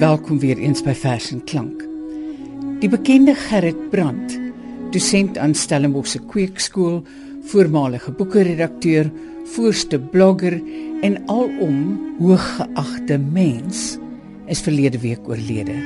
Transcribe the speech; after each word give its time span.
Welkom 0.00 0.38
weer 0.40 0.56
eens 0.56 0.80
by 0.80 0.94
Vers 0.96 1.26
en 1.28 1.42
Klank. 1.44 1.82
Die 2.80 2.88
bekende 2.88 3.34
Gerrit 3.36 3.82
Brandt, 3.92 4.32
dosent 4.94 5.36
aan 5.36 5.52
Stellenbosch 5.52 6.14
se 6.14 6.22
Kweekskool, 6.24 7.02
voormalige 7.50 8.14
boekredakteur, 8.16 9.10
voorste 9.52 10.00
blogger 10.00 10.56
en 11.04 11.20
alom 11.28 11.82
hooggeagte 12.16 13.20
mens, 13.20 13.98
is 14.48 14.64
verlede 14.64 15.02
week 15.04 15.28
oorlede. 15.28 15.76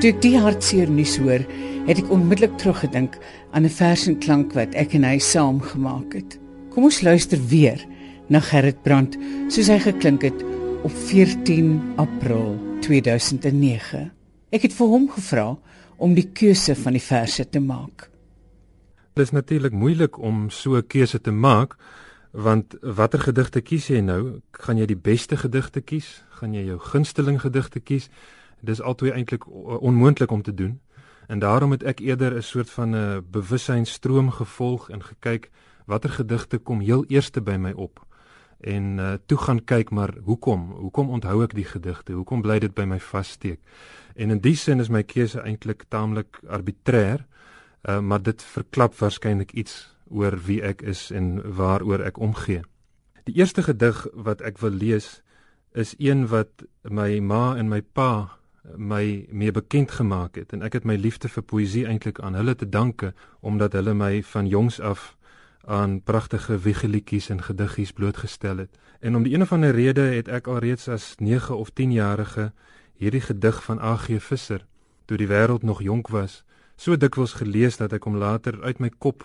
Toe 0.00 0.14
ek 0.14 0.24
die 0.24 0.38
hartseer 0.40 0.88
nuus 0.88 1.18
hoor, 1.20 1.44
het 1.90 2.00
ek 2.00 2.08
onmiddellik 2.08 2.56
teruggedink 2.56 3.20
aan 3.52 3.68
'n 3.68 3.76
vers 3.82 4.08
en 4.08 4.16
klank 4.16 4.56
wat 4.56 4.72
ek 4.72 4.96
en 4.96 5.04
hy 5.04 5.18
saam 5.18 5.60
gemaak 5.60 6.16
het. 6.16 6.40
Kom 6.72 6.88
ons 6.88 7.02
luister 7.04 7.38
weer 7.52 7.84
na 8.28 8.40
Gerrit 8.40 8.80
Brandt 8.82 9.18
soos 9.48 9.68
hy 9.68 9.78
geklink 9.78 10.22
het 10.22 10.40
op 10.82 10.90
14 10.90 11.82
April 11.96 12.58
2009. 12.80 14.12
Ek 14.50 14.62
het 14.62 14.74
vir 14.76 14.86
hom 14.86 15.08
gevra 15.10 15.46
om 15.96 16.14
die 16.14 16.28
keuse 16.32 16.76
van 16.78 16.94
die 16.94 17.02
verse 17.02 17.48
te 17.48 17.60
maak. 17.60 18.06
Dit 19.18 19.26
is 19.26 19.34
natuurlik 19.34 19.74
moeilik 19.74 20.18
om 20.18 20.50
so 20.50 20.76
'n 20.76 20.86
keuse 20.86 21.20
te 21.20 21.30
maak 21.30 21.76
want 22.32 22.76
watter 22.80 23.18
gedigte 23.18 23.60
kies 23.60 23.86
jy 23.86 24.00
nou? 24.00 24.40
Gaan 24.52 24.76
jy 24.76 24.86
die 24.86 24.96
beste 24.96 25.36
gedigte 25.36 25.80
kies? 25.80 26.24
Gaan 26.28 26.54
jy 26.54 26.64
jou 26.64 26.78
gunsteling 26.78 27.40
gedigte 27.40 27.80
kies? 27.80 28.08
Dis 28.60 28.80
altyd 28.80 29.12
eintlik 29.12 29.46
onmoontlik 29.82 30.30
om 30.30 30.42
te 30.42 30.54
doen. 30.54 30.80
En 31.26 31.38
daarom 31.38 31.70
het 31.70 31.82
ek 31.82 32.00
eerder 32.00 32.36
'n 32.36 32.42
soort 32.42 32.70
van 32.70 32.96
'n 32.96 33.24
bewussynstroom 33.30 34.30
gevolg 34.30 34.90
en 34.90 35.02
gekyk 35.02 35.50
watter 35.86 36.10
gedigte 36.10 36.58
kom 36.58 36.80
heel 36.80 37.04
eerste 37.08 37.40
by 37.40 37.56
my 37.56 37.72
op 37.72 38.07
en 38.60 38.98
uh, 38.98 39.12
toe 39.26 39.38
gaan 39.38 39.64
kyk 39.64 39.90
maar 39.90 40.14
hoekom? 40.24 40.70
Hoekom 40.70 41.10
onthou 41.10 41.42
ek 41.44 41.54
die 41.54 41.66
gedigte? 41.68 42.12
Hoekom 42.12 42.42
bly 42.42 42.58
dit 42.58 42.74
by 42.74 42.84
my 42.90 42.98
vassteek? 42.98 43.60
En 44.14 44.30
in 44.34 44.40
die 44.42 44.56
sin 44.56 44.80
is 44.80 44.90
my 44.90 45.02
keuse 45.06 45.40
eintlik 45.40 45.84
taamlik 45.88 46.40
arbitrêr 46.46 47.22
uh, 47.82 48.00
maar 48.00 48.22
dit 48.22 48.42
verklap 48.42 48.96
waarskynlik 48.98 49.52
iets 49.52 49.96
oor 50.10 50.38
wie 50.46 50.60
ek 50.64 50.82
is 50.82 51.10
en 51.10 51.38
waaroor 51.56 52.02
ek 52.04 52.18
omgee. 52.18 52.62
Die 53.28 53.36
eerste 53.36 53.62
gedig 53.62 54.06
wat 54.14 54.40
ek 54.40 54.58
wil 54.58 54.72
lees 54.72 55.20
is 55.76 55.94
een 55.98 56.26
wat 56.32 56.64
my 56.82 57.20
ma 57.20 57.56
en 57.60 57.68
my 57.68 57.82
pa 57.82 58.38
my 58.76 59.26
mee 59.30 59.52
bekend 59.52 59.90
gemaak 59.90 60.36
het. 60.36 60.52
En 60.52 60.62
ek 60.62 60.80
het 60.80 60.84
my 60.84 60.96
liefde 60.96 61.28
vir 61.28 61.44
poësie 61.44 61.86
eintlik 61.88 62.20
aan 62.20 62.36
hulle 62.36 62.54
te 62.56 62.68
danke 62.68 63.14
omdat 63.40 63.72
hulle 63.72 63.94
my 63.94 64.22
van 64.22 64.48
jongs 64.48 64.80
af 64.80 65.14
aan 65.64 66.02
pragtige 66.02 66.58
wiegelietjies 66.58 67.28
en 67.28 67.42
gediggies 67.42 67.92
blootgestel 67.92 68.56
het. 68.56 68.78
En 69.00 69.16
om 69.16 69.22
die 69.22 69.34
een 69.34 69.42
of 69.42 69.52
ander 69.52 69.70
rede 69.70 70.00
het 70.00 70.28
ek 70.28 70.46
alreeds 70.46 70.88
as 70.88 71.14
9 71.18 71.56
of 71.56 71.70
10 71.70 71.92
jarige 71.92 72.52
hierdie 72.98 73.20
gedig 73.20 73.62
van 73.64 73.78
A.G. 73.78 74.22
Visser 74.22 74.66
toe 75.04 75.16
die 75.16 75.28
wêreld 75.28 75.62
nog 75.62 75.82
jonk 75.82 76.08
was, 76.08 76.42
so 76.76 76.96
dikwels 76.96 77.38
gelees 77.40 77.78
dat 77.78 77.92
ek 77.92 78.04
hom 78.04 78.16
later 78.16 78.58
uit 78.62 78.78
my 78.78 78.90
kop 78.98 79.24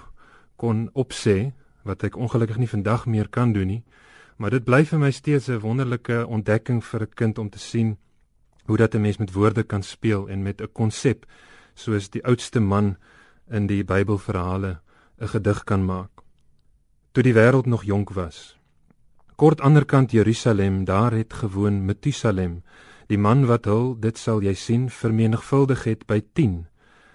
kon 0.56 0.88
opsê 0.94 1.52
wat 1.84 2.04
ek 2.08 2.16
ongelukkig 2.16 2.62
nie 2.62 2.70
vandag 2.70 3.06
meer 3.06 3.30
kan 3.30 3.52
doen 3.54 3.68
nie. 3.68 3.84
Maar 4.38 4.56
dit 4.56 4.64
bly 4.64 4.84
vir 4.86 5.00
my 5.00 5.12
steeds 5.12 5.50
'n 5.50 5.60
wonderlike 5.60 6.28
ontdekking 6.28 6.84
vir 6.84 7.02
'n 7.02 7.14
kind 7.16 7.38
om 7.38 7.50
te 7.50 7.60
sien 7.60 7.98
hoe 8.66 8.78
dat 8.78 8.96
'n 8.96 9.02
mens 9.02 9.18
met 9.18 9.34
woorde 9.34 9.64
kan 9.64 9.84
speel 9.84 10.28
en 10.30 10.44
met 10.44 10.62
'n 10.62 10.72
konsep 10.74 11.26
soos 11.76 12.10
die 12.10 12.24
oudste 12.24 12.60
man 12.60 12.98
in 13.50 13.68
die 13.68 13.84
Bybelverhale 13.84 14.80
'n 15.20 15.28
gedig 15.28 15.64
kan 15.64 15.86
maak 15.86 16.13
toe 17.14 17.22
die 17.24 17.34
wêreld 17.38 17.70
nog 17.70 17.84
jonk 17.86 18.10
was. 18.18 18.56
Kort 19.38 19.62
anderkant 19.62 20.12
Jerusalem, 20.12 20.86
daar 20.86 21.12
het 21.14 21.34
gewoon 21.34 21.86
Methusalem, 21.86 22.64
die 23.08 23.18
man 23.18 23.46
wat 23.46 23.66
hul, 23.70 23.94
dit 24.00 24.18
sal 24.18 24.42
jy 24.42 24.54
sien, 24.58 24.90
vermenigvuldig 24.90 25.84
het 25.86 26.08
by 26.10 26.24
10. 26.34 26.64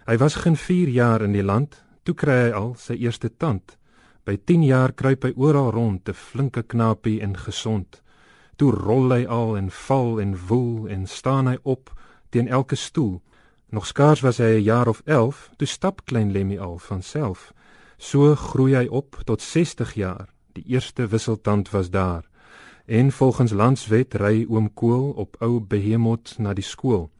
Hy 0.07 0.17
was 0.23 0.39
geen 0.45 0.57
4 0.57 0.89
jaar 0.95 1.25
in 1.27 1.35
die 1.35 1.43
land, 1.43 1.81
toe 2.07 2.15
kry 2.15 2.39
hy 2.47 2.53
al 2.55 2.71
sy 2.79 2.95
eerste 2.95 3.33
tand. 3.37 3.75
By 4.23 4.37
10 4.39 4.69
jaar 4.69 4.95
kruip 4.95 5.27
hy 5.27 5.33
oral 5.35 5.73
rond, 5.75 6.09
'n 6.09 6.15
flinke 6.15 6.63
knapie 6.63 7.21
en 7.21 7.35
gesond. 7.37 8.03
Toe 8.57 8.71
rol 8.73 9.11
hy 9.11 9.27
al 9.27 9.57
en 9.57 9.71
val 9.71 10.21
en 10.21 10.39
woel 10.49 10.87
en 10.89 11.07
staan 11.07 11.47
hy 11.47 11.59
op 11.63 11.91
teen 12.31 12.49
elke 12.49 12.77
stoel. 12.77 13.23
Nog 13.71 13.87
skaars 13.87 14.21
was 14.21 14.39
hy 14.39 14.59
'n 14.59 14.63
jaar 14.63 14.89
of 14.89 15.03
11, 15.07 15.51
toe 15.57 15.67
stap 15.67 16.05
klein 16.05 16.33
Lemmy 16.33 16.59
al 16.59 16.79
van 16.79 17.03
self. 17.03 17.53
So 17.99 18.35
groei 18.35 18.77
hy 18.79 18.87
op 18.87 19.19
tot 19.27 19.43
60 19.43 19.95
jaar. 19.99 20.29
Die 20.55 20.65
eerste 20.71 21.07
wisseltand 21.11 21.71
was 21.71 21.91
daar. 21.91 22.29
En 22.87 23.13
volgens 23.13 23.53
landswet 23.53 24.15
ry 24.15 24.47
oom 24.49 24.71
Kool 24.75 25.11
op 25.11 25.37
ou 25.43 25.59
Behemoth 25.61 26.39
na 26.39 26.55
die 26.55 26.65
skool. 26.65 27.11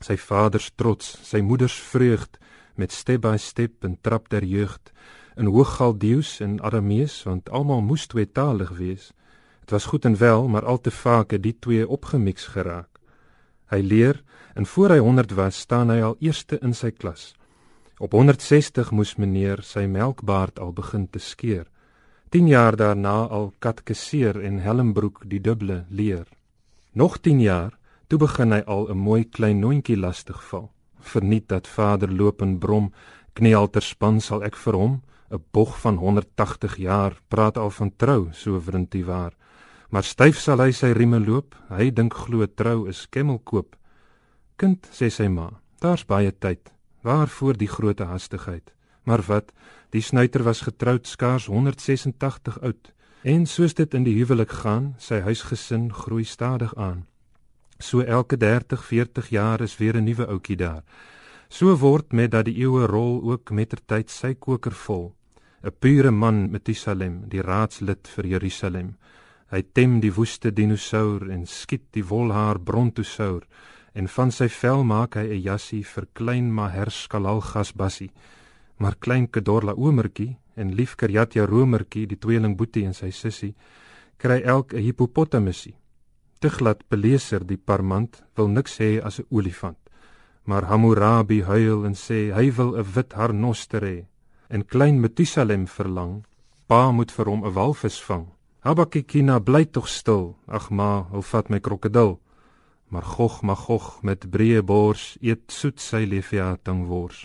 Sy 0.00 0.16
vader 0.16 0.62
se 0.62 0.70
trots, 0.74 1.18
sy 1.22 1.42
moeder 1.42 1.68
se 1.68 1.82
vreugd 1.82 2.38
met 2.78 2.92
step 2.92 3.26
by 3.26 3.36
step 3.36 3.84
en 3.84 3.98
trap 4.00 4.30
der 4.30 4.44
jeugd 4.44 4.92
in 5.36 5.50
Hooggaldeus 5.50 6.38
en 6.40 6.60
Aramees 6.62 7.22
want 7.26 7.50
almal 7.50 7.82
moes 7.82 8.06
tweetalig 8.06 8.70
wees. 8.78 9.10
Dit 9.60 9.70
was 9.70 9.84
goed 9.90 10.04
en 10.04 10.16
wel, 10.18 10.48
maar 10.48 10.64
al 10.64 10.80
te 10.80 10.90
vaak 10.90 11.30
het 11.30 11.42
die 11.42 11.56
twee 11.58 11.88
opgemix 11.88 12.46
geraak. 12.54 13.00
Hy 13.72 13.80
leer 13.82 14.22
en 14.54 14.66
voor 14.66 14.94
hy 14.94 14.98
100 14.98 15.34
was, 15.34 15.58
staan 15.58 15.90
hy 15.90 16.02
al 16.02 16.16
eerste 16.20 16.58
in 16.62 16.74
sy 16.74 16.90
klas. 16.90 17.32
Op 17.98 18.12
160 18.12 18.90
moes 18.90 19.12
meneer 19.22 19.60
sy 19.62 19.84
melkbaard 19.86 20.58
al 20.58 20.72
begin 20.74 21.06
te 21.06 21.20
skeer. 21.22 21.68
10 22.34 22.48
jaar 22.50 22.76
daarna 22.76 23.28
al 23.30 23.52
katkeseer 23.62 24.40
en 24.42 24.58
Helmbroek 24.58 25.22
die 25.30 25.38
dubbele 25.40 25.84
leer. 25.88 26.26
Nog 26.92 27.20
10 27.22 27.40
jaar, 27.40 27.78
toe 28.08 28.18
begin 28.18 28.52
hy 28.52 28.62
al 28.66 28.90
'n 28.90 28.98
mooi 28.98 29.24
klein 29.24 29.60
noontjie 29.60 29.96
lastig 29.96 30.42
val. 30.50 30.72
Verniet 31.00 31.48
dat 31.48 31.68
vader 31.68 32.10
loop 32.10 32.42
en 32.42 32.58
brom, 32.58 32.92
kniealter 33.32 33.82
span 33.82 34.20
sal 34.20 34.42
ek 34.42 34.56
vir 34.56 34.74
hom 34.74 35.02
'n 35.30 35.44
bog 35.52 35.80
van 35.80 35.96
180 35.96 36.76
jaar 36.76 37.20
praat 37.28 37.56
al 37.56 37.70
van 37.70 37.92
trou, 37.96 38.28
so 38.32 38.60
wrintie 38.60 39.04
waar. 39.04 39.32
Maar 39.90 40.02
styf 40.02 40.38
sal 40.38 40.58
hy 40.58 40.72
sy 40.72 40.92
rieme 40.92 41.20
loop, 41.20 41.54
hy 41.68 41.90
dink 41.90 42.14
glo 42.14 42.46
trou 42.46 42.88
is 42.88 43.06
kemmelkoop. 43.06 43.76
Kind, 44.56 44.88
sê 44.90 45.10
sy 45.10 45.28
ma, 45.28 45.50
daar's 45.80 46.04
baie 46.04 46.32
tyd. 46.32 46.73
Waarvoor 47.04 47.56
die 47.60 47.68
groot 47.68 47.98
hastigheid? 47.98 48.72
Maar 49.04 49.22
wat? 49.28 49.52
Die 49.92 50.00
snuiter 50.00 50.42
was 50.42 50.60
getroud 50.64 51.06
skaars 51.06 51.46
186 51.46 52.60
oud. 52.60 52.92
En 53.22 53.46
soos 53.46 53.74
dit 53.74 53.94
in 53.94 54.06
die 54.06 54.14
huwelik 54.16 54.52
gaan, 54.64 54.94
sy 54.98 55.20
huisgesin 55.20 55.90
groei 55.92 56.24
stadig 56.24 56.72
aan. 56.80 57.04
So 57.78 58.00
elke 58.00 58.36
30, 58.36 58.84
40 58.84 59.28
jaar 59.28 59.60
is 59.60 59.76
weer 59.76 59.96
'n 59.96 60.04
nuwe 60.04 60.26
ouetjie 60.26 60.56
daar. 60.56 60.82
So 61.48 61.76
word 61.76 62.12
met 62.12 62.30
dat 62.30 62.44
die 62.44 62.56
eeue 62.56 62.86
rol 62.86 63.22
ook 63.22 63.50
mettertyd 63.50 64.10
sy 64.10 64.34
koker 64.34 64.72
vol. 64.72 65.14
'n 65.62 65.72
Pure 65.78 66.10
man 66.10 66.50
met 66.50 66.66
Jerusalem, 66.66 67.28
die 67.28 67.42
raadslid 67.42 68.08
vir 68.08 68.26
Jerusalem. 68.26 68.96
Hy 69.50 69.62
tem 69.72 70.00
die 70.00 70.14
woeste 70.14 70.52
dinosour 70.52 71.30
en 71.30 71.46
skiet 71.46 71.92
die 71.92 72.04
wolhaar 72.04 72.60
brontosaur 72.60 73.42
en 73.94 74.08
van 74.08 74.32
sy 74.34 74.48
vel 74.50 74.82
maak 74.84 75.14
hy 75.14 75.26
'n 75.30 75.42
jassie 75.42 75.84
vir 75.84 76.06
klein 76.12 76.52
Maherskalal 76.52 77.40
gasbassie. 77.40 78.10
Maar 78.78 78.96
klein 78.98 79.30
Kedorla 79.30 79.72
omertjie 79.72 80.36
en 80.56 80.74
lief 80.74 80.96
Karjatja 80.96 81.46
romertjie, 81.46 82.06
die 82.06 82.18
tweeling 82.18 82.56
Boetie 82.56 82.84
en 82.84 82.94
sy 82.94 83.10
sussie, 83.10 83.54
kry 84.18 84.42
elk 84.42 84.74
'n 84.74 84.82
hippopotamusie. 84.82 85.76
Te 86.40 86.50
glad 86.50 86.88
beleser 86.88 87.46
die 87.46 87.56
parmant 87.56 88.22
wil 88.36 88.48
niks 88.48 88.78
hê 88.78 89.00
as 89.02 89.20
'n 89.20 89.26
olifant. 89.30 89.78
Maar 90.44 90.64
Hammurabi 90.64 91.42
huil 91.42 91.84
en 91.84 91.94
sê 91.94 92.32
hy 92.34 92.50
wil 92.50 92.76
'n 92.76 92.84
wit 92.94 93.12
harnoster 93.12 93.82
hê 93.82 94.06
en 94.48 94.66
klein 94.66 95.00
Methusalem 95.00 95.66
verlang. 95.66 96.24
Pa 96.66 96.90
moet 96.90 97.12
vir 97.12 97.26
hom 97.26 97.44
'n 97.44 97.54
walvis 97.54 98.02
vang. 98.02 98.26
Habakikina 98.60 99.38
bly 99.40 99.64
tog 99.64 99.88
stil. 99.88 100.36
Ag 100.46 100.70
ma, 100.70 101.02
hou 101.10 101.22
vat 101.22 101.50
my 101.50 101.60
krokodil 101.60 102.18
maar 102.94 103.02
Gog 103.02 103.42
Magog 103.42 104.02
met 104.06 104.30
breë 104.30 104.62
bors 104.62 105.16
eet 105.18 105.50
soet 105.50 105.80
sy 105.82 106.04
leviatang 106.06 106.84
wors. 106.86 107.24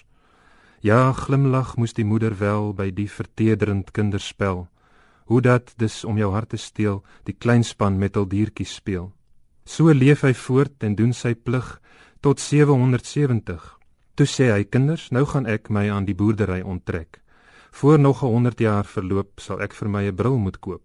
Ja, 0.82 1.12
glimlag 1.14 1.76
moes 1.78 1.94
die 1.94 2.06
moeder 2.10 2.34
wel 2.40 2.72
by 2.74 2.88
die 2.90 3.06
vertederend 3.06 3.92
kinderspel. 3.94 4.64
Hoe 5.30 5.42
dat 5.46 5.76
dis 5.78 6.02
om 6.10 6.18
jou 6.18 6.32
hart 6.34 6.50
te 6.56 6.58
steel, 6.58 7.04
die 7.30 7.38
kleinspan 7.38 8.00
met 8.02 8.18
al 8.18 8.26
diertjies 8.26 8.74
speel. 8.82 9.12
So 9.62 9.94
leef 9.94 10.26
hy 10.26 10.34
voort 10.34 10.82
en 10.82 10.98
doen 10.98 11.14
sy 11.14 11.36
plig 11.36 11.70
tot 12.26 12.42
770. 12.42 13.62
Toe 14.18 14.26
sê 14.26 14.50
hy 14.50 14.64
kinders, 14.66 15.12
nou 15.14 15.28
gaan 15.30 15.46
ek 15.46 15.70
my 15.70 15.86
aan 15.94 16.10
die 16.10 16.18
boerdery 16.18 16.64
onttrek. 16.66 17.22
Voor 17.78 18.00
nog 18.00 18.26
100 18.26 18.60
jaar 18.60 18.90
verloop, 18.90 19.38
sal 19.38 19.62
ek 19.62 19.78
vir 19.78 19.90
my 19.90 20.04
'n 20.10 20.16
bril 20.16 20.38
moet 20.38 20.58
koop. 20.60 20.82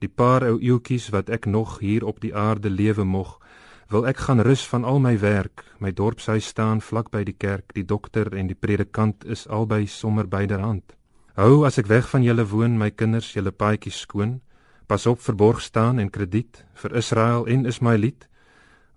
Die 0.00 0.08
paar 0.08 0.42
ou 0.48 0.56
eeuwtjies 0.56 1.12
wat 1.12 1.28
ek 1.28 1.44
nog 1.44 1.80
hier 1.80 2.04
op 2.06 2.20
die 2.20 2.34
aarde 2.34 2.70
lewe 2.70 3.04
mog, 3.04 3.40
wil 3.88 4.06
ek 4.06 4.16
gaan 4.26 4.40
rus 4.42 4.64
van 4.66 4.84
al 4.84 4.98
my 4.98 5.18
werk. 5.18 5.64
My 5.78 5.92
dorpshuis 5.92 6.46
staan 6.46 6.80
vlak 6.80 7.10
by 7.10 7.22
die 7.24 7.36
kerk. 7.38 7.72
Die 7.74 7.84
dokter 7.84 8.32
en 8.34 8.48
die 8.50 8.58
predikant 8.58 9.24
is 9.24 9.46
albei 9.46 9.86
sommer 9.86 10.26
byderhand. 10.26 10.96
Hou 11.36 11.64
as 11.68 11.78
ek 11.78 11.86
weg 11.86 12.08
van 12.10 12.24
julle 12.24 12.46
woon, 12.48 12.78
my 12.78 12.90
kinders, 12.90 13.34
julle 13.36 13.52
paadjies 13.52 14.00
skoon. 14.06 14.40
Pas 14.86 15.06
op 15.06 15.20
verborg 15.20 15.60
staan 15.60 15.98
en 15.98 16.10
krediet 16.10 16.64
vir 16.74 16.96
Israel 16.96 17.46
en 17.46 17.66
Ismaeliet. 17.66 18.28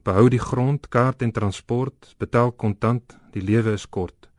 Behou 0.03 0.29
die 0.29 0.41
grond, 0.41 0.87
kaart 0.89 1.21
en 1.21 1.33
transport, 1.35 2.15
betaal 2.17 2.51
kontant, 2.51 3.17
die 3.33 3.43
lewe 3.43 3.73
is 3.73 3.85
kort. 3.85 4.29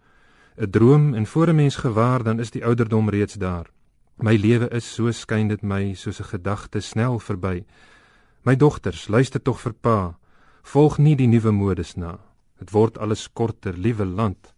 'n 0.56 0.70
Droom 0.70 1.14
en 1.14 1.26
voor 1.26 1.48
'n 1.48 1.56
mens 1.56 1.76
gewaar 1.76 2.22
dan 2.22 2.40
is 2.40 2.50
die 2.50 2.64
ouderdom 2.64 3.08
reeds 3.08 3.34
daar. 3.34 3.70
My 4.16 4.36
lewe 4.36 4.68
is 4.68 4.94
so 4.94 5.10
skyn 5.10 5.48
dit 5.48 5.62
my 5.62 5.94
soos 5.94 6.20
'n 6.20 6.24
gedagte 6.24 6.80
snel 6.80 7.18
verby. 7.18 7.64
My 8.44 8.56
dogters, 8.56 9.08
luister 9.08 9.42
tog 9.42 9.60
vir 9.60 9.72
pa. 9.72 10.19
Volg 10.62 10.98
nie 10.98 11.16
die 11.16 11.28
nuwe 11.28 11.50
modes 11.50 11.96
na. 11.96 12.18
Dit 12.58 12.70
word 12.70 12.98
alles 12.98 13.28
korter, 13.32 13.74
liewe 13.76 14.04
land. 14.04 14.52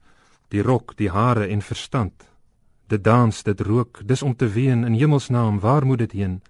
Die 0.48 0.62
rok, 0.62 0.96
die 0.96 1.10
hare 1.10 1.46
en 1.46 1.62
verstand. 1.62 2.26
Dit 2.88 3.04
dans, 3.04 3.42
dit 3.42 3.60
rook, 3.60 4.02
dis 4.04 4.22
om 4.22 4.34
te 4.36 4.48
ween 4.48 4.84
in 4.84 4.94
hemelsnaam, 4.98 5.60
waar 5.60 5.86
moet 5.86 5.98
dit 5.98 6.12
heen? 6.12 6.40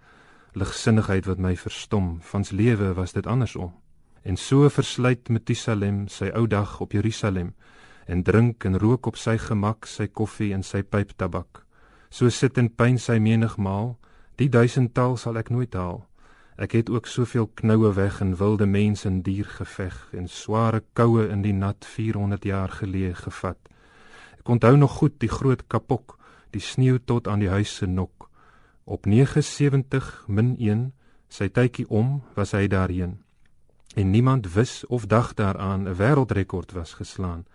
Ligsinnigheid 0.53 1.27
wat 1.27 1.39
my 1.39 1.55
verstom, 1.57 2.19
vans 2.21 2.51
lewe 2.51 2.95
was 2.95 3.13
dit 3.13 3.27
andersom. 3.27 3.71
En 4.23 4.37
so 4.37 4.69
versluit 4.69 5.29
Metusalem 5.29 6.07
sy 6.09 6.31
ou 6.35 6.47
dag 6.47 6.81
op 6.81 6.93
Jerusalem 6.93 7.55
en 8.07 8.23
drink 8.23 8.65
en 8.65 8.79
rook 8.79 9.07
op 9.07 9.17
sy 9.17 9.37
gemak 9.39 9.87
sy 9.87 10.09
koffie 10.09 10.53
en 10.55 10.63
sy 10.67 10.83
pyp 10.83 11.15
tabak. 11.17 11.63
So 12.11 12.29
sit 12.31 12.59
en 12.59 12.69
pyn 12.69 12.99
sy 12.99 13.19
menigmaal, 13.23 13.97
die 14.37 14.51
duisendtal 14.51 15.17
sal 15.17 15.39
ek 15.39 15.51
nooit 15.55 15.75
haal. 15.79 16.03
Ek 16.57 16.73
het 16.73 16.91
ook 16.91 17.07
soveel 17.07 17.47
knoue 17.55 17.93
weg 17.93 18.21
in 18.21 18.37
wilde 18.37 18.67
mense 18.67 19.09
en 19.09 19.23
dier 19.23 19.49
geveg 19.49 20.09
en 20.13 20.29
sware 20.29 20.83
koue 20.93 21.29
in 21.29 21.43
die 21.43 21.53
nat 21.53 21.85
400 21.85 22.45
jaar 22.45 22.69
geleë 22.69 23.15
gevat. 23.15 23.59
Ek 24.39 24.49
onthou 24.49 24.77
nog 24.77 24.99
goed 25.01 25.17
die 25.19 25.31
groot 25.33 25.67
kapok, 25.67 26.19
die 26.51 26.61
sneeu 26.61 26.99
tot 27.05 27.29
aan 27.29 27.41
die 27.41 27.49
huis 27.49 27.77
se 27.77 27.87
nok. 27.87 28.29
Op 28.85 29.07
79 29.07 30.25
min 30.29 30.57
1 30.59 30.93
sy 31.29 31.49
tydjie 31.49 31.89
om 31.89 32.21
was 32.37 32.53
hy 32.53 32.67
daarheen. 32.69 33.23
En 33.97 34.11
niemand 34.11 34.53
wis 34.53 34.85
of 34.87 35.07
dag 35.07 35.35
daaraan 35.35 35.89
'n 35.89 35.97
wêreldrekord 35.97 36.73
was 36.73 36.95
geslaan. 36.95 37.47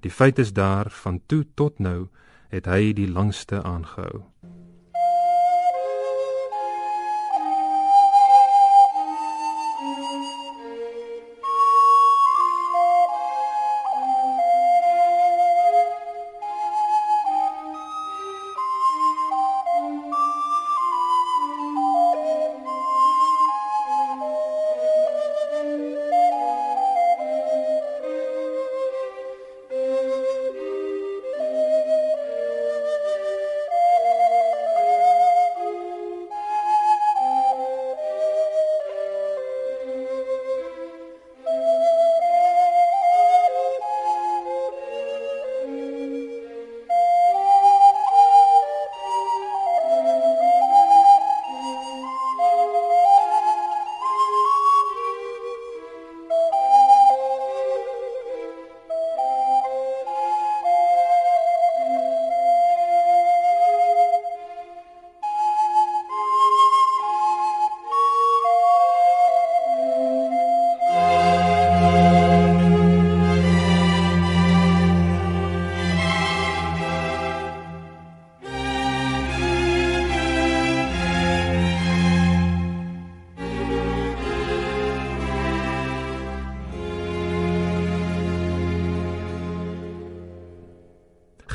Die 0.00 0.10
feit 0.10 0.38
is 0.38 0.52
daar 0.52 0.90
van 0.90 1.20
toe 1.26 1.46
tot 1.54 1.78
nou 1.78 2.08
het 2.48 2.66
hy 2.66 2.92
die 2.92 3.08
langste 3.08 3.62
aangehou. 3.62 4.24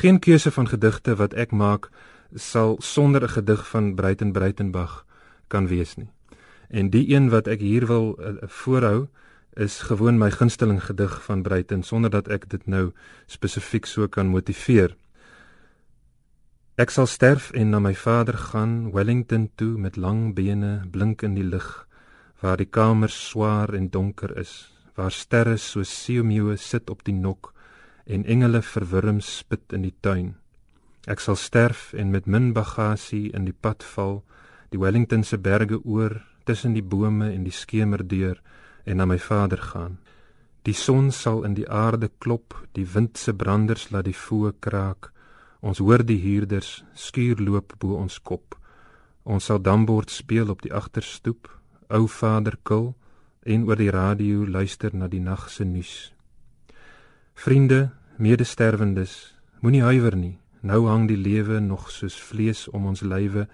Geen 0.02 0.18
keuse 0.18 0.50
van 0.50 0.66
gedigte 0.66 1.14
wat 1.14 1.34
ek 1.38 1.52
maak 1.54 1.84
sal 2.34 2.72
sonder 2.82 3.22
'n 3.22 3.34
gedig 3.38 3.68
van 3.68 3.94
Breiten 3.94 4.32
Breitenbach 4.32 5.06
kan 5.46 5.68
wees 5.68 5.94
nie. 5.94 6.10
En 6.68 6.90
die 6.90 7.14
een 7.14 7.30
wat 7.30 7.46
ek 7.46 7.60
hier 7.60 7.86
wil 7.86 8.18
uh, 8.18 8.34
voorhou 8.42 9.06
is 9.54 9.78
gewoon 9.78 10.18
my 10.18 10.30
gunsteling 10.30 10.82
gedig 10.84 11.22
van 11.22 11.42
Breiten 11.42 11.82
sonder 11.82 12.10
dat 12.10 12.28
ek 12.28 12.50
dit 12.50 12.66
nou 12.66 12.90
spesifiek 13.26 13.86
so 13.86 14.08
kan 14.08 14.26
motiveer. 14.26 14.96
Ek 16.74 16.90
sal 16.90 17.06
sterf 17.06 17.50
en 17.50 17.70
na 17.70 17.78
my 17.78 17.94
vader 17.94 18.38
gaan 18.38 18.92
Wellington 18.92 19.50
toe 19.54 19.78
met 19.78 19.96
lang 19.96 20.34
bene 20.34 20.82
blink 20.90 21.22
in 21.22 21.34
die 21.34 21.46
lig 21.46 21.86
waar 22.40 22.56
die 22.56 22.70
kamer 22.70 23.08
swaar 23.10 23.74
en 23.74 23.90
donker 23.90 24.38
is 24.38 24.72
waar 24.94 25.12
sterre 25.12 25.56
so 25.56 25.82
seemeeu 25.82 26.56
sit 26.56 26.90
op 26.90 27.04
die 27.04 27.14
nok 27.14 27.52
en 28.06 28.24
engele 28.24 28.62
verwurm 28.62 29.20
spit 29.20 29.72
in 29.72 29.82
die 29.86 29.94
tuin. 30.00 30.34
Ek 31.10 31.20
sal 31.20 31.36
sterf 31.36 31.92
en 31.98 32.10
met 32.10 32.26
min 32.26 32.52
bagasie 32.54 33.32
in 33.34 33.44
die 33.44 33.56
pad 33.56 33.82
val, 33.94 34.22
die 34.70 34.78
Wellington 34.78 35.24
se 35.24 35.38
berge 35.38 35.80
oor 35.84 36.20
tussen 36.44 36.74
die 36.74 36.82
bome 36.82 37.32
en 37.32 37.44
die 37.44 37.54
skemerdeur 37.54 38.40
en 38.84 38.96
na 38.96 39.06
my 39.06 39.18
vader 39.18 39.58
gaan. 39.58 39.98
Die 40.62 40.74
son 40.74 41.10
sal 41.10 41.42
in 41.44 41.54
die 41.58 41.66
aarde 41.66 42.10
klop, 42.18 42.54
die 42.72 42.86
wind 42.86 43.18
se 43.18 43.34
branders 43.34 43.90
laat 43.90 44.06
die 44.06 44.16
voë 44.16 44.54
kraak. 44.62 45.10
Ons 45.60 45.82
hoor 45.82 46.04
die 46.06 46.20
huurders 46.22 46.84
skuur 46.94 47.42
loop 47.42 47.74
bo 47.82 47.98
ons 47.98 48.18
kop. 48.22 48.54
Ons 49.22 49.50
sal 49.50 49.62
dambord 49.62 50.10
speel 50.10 50.50
op 50.50 50.62
die 50.62 50.74
agterstoep, 50.74 51.50
ou 51.90 52.06
vader 52.06 52.58
kil 52.62 52.92
en 53.42 53.66
oor 53.66 53.78
die 53.78 53.90
radio 53.90 54.46
luister 54.46 54.94
na 54.94 55.10
die 55.10 55.22
nag 55.22 55.48
se 55.50 55.66
nuus. 55.66 56.12
Vriende, 57.34 57.90
medesterwendes, 58.16 59.34
moenie 59.60 59.82
huiwer 59.82 60.16
nie. 60.16 60.38
Nou 60.62 60.86
hang 60.86 61.08
die 61.10 61.18
lewe 61.18 61.60
nog 61.60 61.88
soos 61.90 62.20
vlees 62.22 62.68
om 62.70 62.86
ons 62.86 63.00
lywe, 63.02 63.48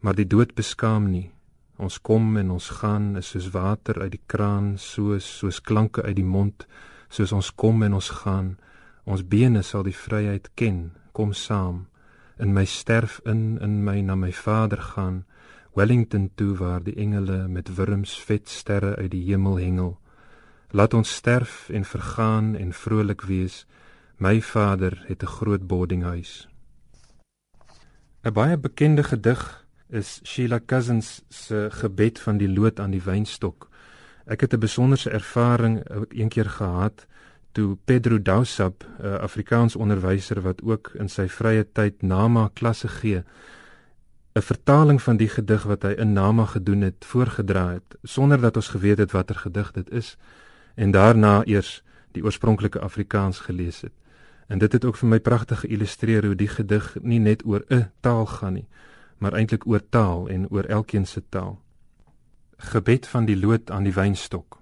maar 0.00 0.14
die 0.14 0.26
dood 0.26 0.54
beskaam 0.54 1.08
nie. 1.10 1.30
Ons 1.76 1.98
kom 2.00 2.36
en 2.36 2.50
ons 2.54 2.68
gaan 2.78 3.16
is 3.20 3.32
soos 3.34 3.50
water 3.52 3.98
uit 4.00 4.12
die 4.14 4.22
kraan, 4.30 4.76
soos 4.78 5.26
soos 5.40 5.58
klanke 5.60 6.04
uit 6.06 6.16
die 6.16 6.24
mond, 6.24 6.64
soos 7.08 7.32
ons 7.32 7.50
kom 7.50 7.82
en 7.82 7.98
ons 7.98 8.08
gaan. 8.22 8.54
Ons 9.04 9.26
bene 9.26 9.62
sal 9.62 9.84
die 9.86 9.96
vryheid 9.96 10.48
ken. 10.54 10.92
Kom 11.12 11.34
saam. 11.34 11.86
In 12.38 12.54
my 12.54 12.64
sterf 12.64 13.20
in 13.24 13.58
in 13.62 13.82
my 13.84 14.00
na 14.00 14.14
my 14.14 14.32
Vader 14.32 14.82
gaan. 14.94 15.24
Wellington 15.74 16.30
toe 16.34 16.54
waar 16.56 16.82
die 16.82 16.94
engele 16.96 17.48
met 17.48 17.74
wurms 17.76 18.16
vet 18.24 18.48
sterre 18.48 18.96
uit 18.96 19.10
die 19.10 19.24
hemel 19.28 19.58
hengel. 19.60 19.96
Laat 20.70 20.94
ons 20.94 21.14
sterf 21.14 21.68
en 21.68 21.84
vergaan 21.84 22.56
en 22.56 22.72
vrolik 22.72 23.20
wees. 23.22 23.66
My 24.16 24.40
vader 24.42 25.04
het 25.06 25.22
'n 25.22 25.26
groot 25.26 25.66
boardinghuis. 25.66 26.48
'n 28.22 28.32
Baie 28.32 28.58
bekende 28.58 29.02
gedig 29.02 29.66
is 29.88 30.20
Sheila 30.24 30.60
Cousins 30.66 31.22
se 31.28 31.68
gebed 31.70 32.18
van 32.18 32.36
die 32.36 32.48
lood 32.48 32.80
aan 32.80 32.90
die 32.90 33.02
wynstok. 33.02 33.68
Ek 34.24 34.40
het 34.40 34.52
'n 34.52 34.58
besonderse 34.58 35.10
ervaring 35.10 35.84
een 36.08 36.28
keer 36.28 36.50
gehad 36.50 37.06
toe 37.52 37.76
Pedro 37.84 38.22
Dausab, 38.22 38.84
'n 38.98 39.06
Afrikaans 39.06 39.76
onderwyser 39.76 40.40
wat 40.40 40.62
ook 40.62 40.90
in 40.94 41.08
sy 41.08 41.28
vrye 41.28 41.66
tyd 41.72 42.02
nama 42.02 42.50
klasse 42.52 42.88
gee, 42.88 43.22
'n 44.32 44.42
vertaling 44.42 45.02
van 45.02 45.16
die 45.16 45.28
gedig 45.28 45.62
wat 45.62 45.82
hy 45.82 45.92
in 45.92 46.12
nama 46.12 46.44
gedoen 46.44 46.80
het, 46.80 47.04
voorgedra 47.04 47.72
het 47.72 47.96
sonder 48.02 48.40
dat 48.40 48.56
ons 48.56 48.68
geweet 48.68 48.98
het 48.98 49.12
watter 49.12 49.36
gedig 49.36 49.72
dit 49.72 49.90
is 49.90 50.16
en 50.76 50.92
daarna 50.92 51.40
eers 51.44 51.82
die 52.12 52.24
oorspronklike 52.24 52.80
Afrikaans 52.80 53.40
gelees 53.48 53.80
het. 53.80 53.92
En 54.46 54.58
dit 54.62 54.72
het 54.72 54.84
ook 54.84 54.96
vir 54.96 55.08
my 55.08 55.18
pragtig 55.20 55.64
geïllustreer 55.64 56.26
hoe 56.26 56.36
die 56.38 56.48
gedig 56.48 56.96
nie 57.02 57.18
net 57.18 57.44
oor 57.44 57.64
'n 57.68 57.90
taal 58.00 58.26
gaan 58.26 58.52
nie, 58.52 58.68
maar 59.18 59.32
eintlik 59.32 59.66
oor 59.66 59.82
taal 59.88 60.28
en 60.28 60.48
oor 60.48 60.64
elkeen 60.64 61.06
se 61.06 61.22
taal. 61.28 61.60
Gebed 62.56 63.06
van 63.06 63.24
die 63.24 63.36
lood 63.36 63.70
aan 63.70 63.82
die 63.82 63.92
wynstok. 63.92 64.60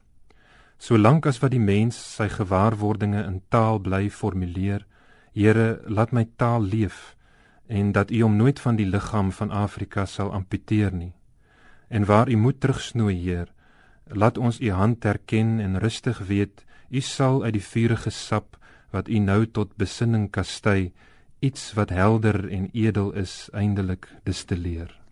Solank 0.79 1.27
as 1.27 1.39
wat 1.39 1.51
die 1.51 1.61
mens 1.61 2.15
sy 2.15 2.29
gewaarwordinge 2.29 3.25
in 3.25 3.43
taal 3.49 3.79
bly 3.79 4.11
formuleer, 4.11 4.87
Here, 5.35 5.81
laat 5.87 6.13
my 6.13 6.29
taal 6.37 6.63
leef 6.63 7.17
en 7.67 7.93
dat 7.93 8.11
U 8.11 8.21
hom 8.23 8.37
nooit 8.37 8.61
van 8.61 8.77
die 8.77 8.87
liggaam 8.87 9.33
van 9.33 9.51
Afrika 9.51 10.05
sal 10.07 10.33
amputeer 10.33 10.93
nie. 10.93 11.13
En 11.89 12.05
waar 12.05 12.31
U 12.31 12.37
moet 12.37 12.61
terugsnoei, 12.61 13.15
Heer, 13.15 13.54
Laat 14.07 14.39
ons 14.39 14.61
u 14.61 14.71
hand 14.71 15.05
herken 15.05 15.61
en 15.61 15.79
rustig 15.79 16.19
weet 16.19 16.65
u 16.91 17.01
sal 17.01 17.43
uit 17.45 17.53
die 17.53 17.65
vuurige 17.65 18.11
sap 18.11 18.59
wat 18.91 19.09
u 19.09 19.19
nou 19.19 19.47
tot 19.47 19.77
besinning 19.77 20.31
kastei 20.31 20.93
iets 21.41 21.73
wat 21.73 21.91
helder 21.91 22.49
en 22.49 22.69
edel 22.73 23.13
is 23.13 23.49
eindelik 23.53 24.09
distilleer. 24.25 25.04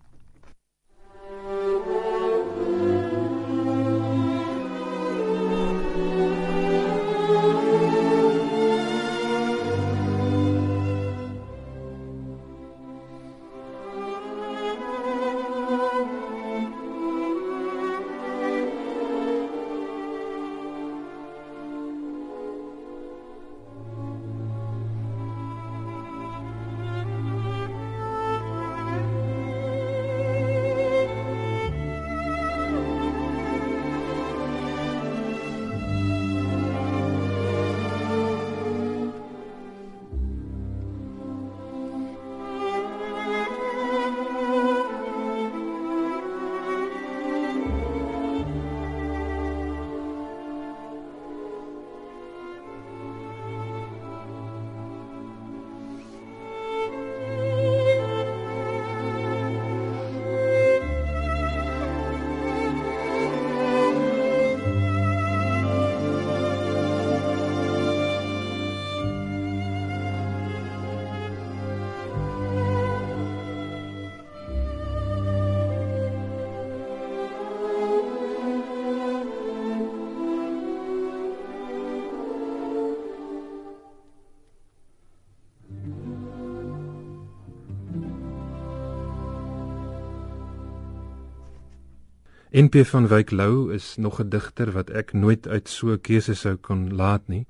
NP 92.52 92.84
van 92.84 93.06
Wyk 93.08 93.30
Lou 93.30 93.72
is 93.72 93.96
nog 93.96 94.20
'n 94.20 94.28
digter 94.28 94.72
wat 94.72 94.90
ek 94.90 95.12
nooit 95.12 95.48
uit 95.48 95.68
so 95.68 95.92
'n 95.92 96.00
keuse 96.00 96.34
sou 96.34 96.56
kon 96.56 96.94
laat 96.94 97.28
nie. 97.28 97.46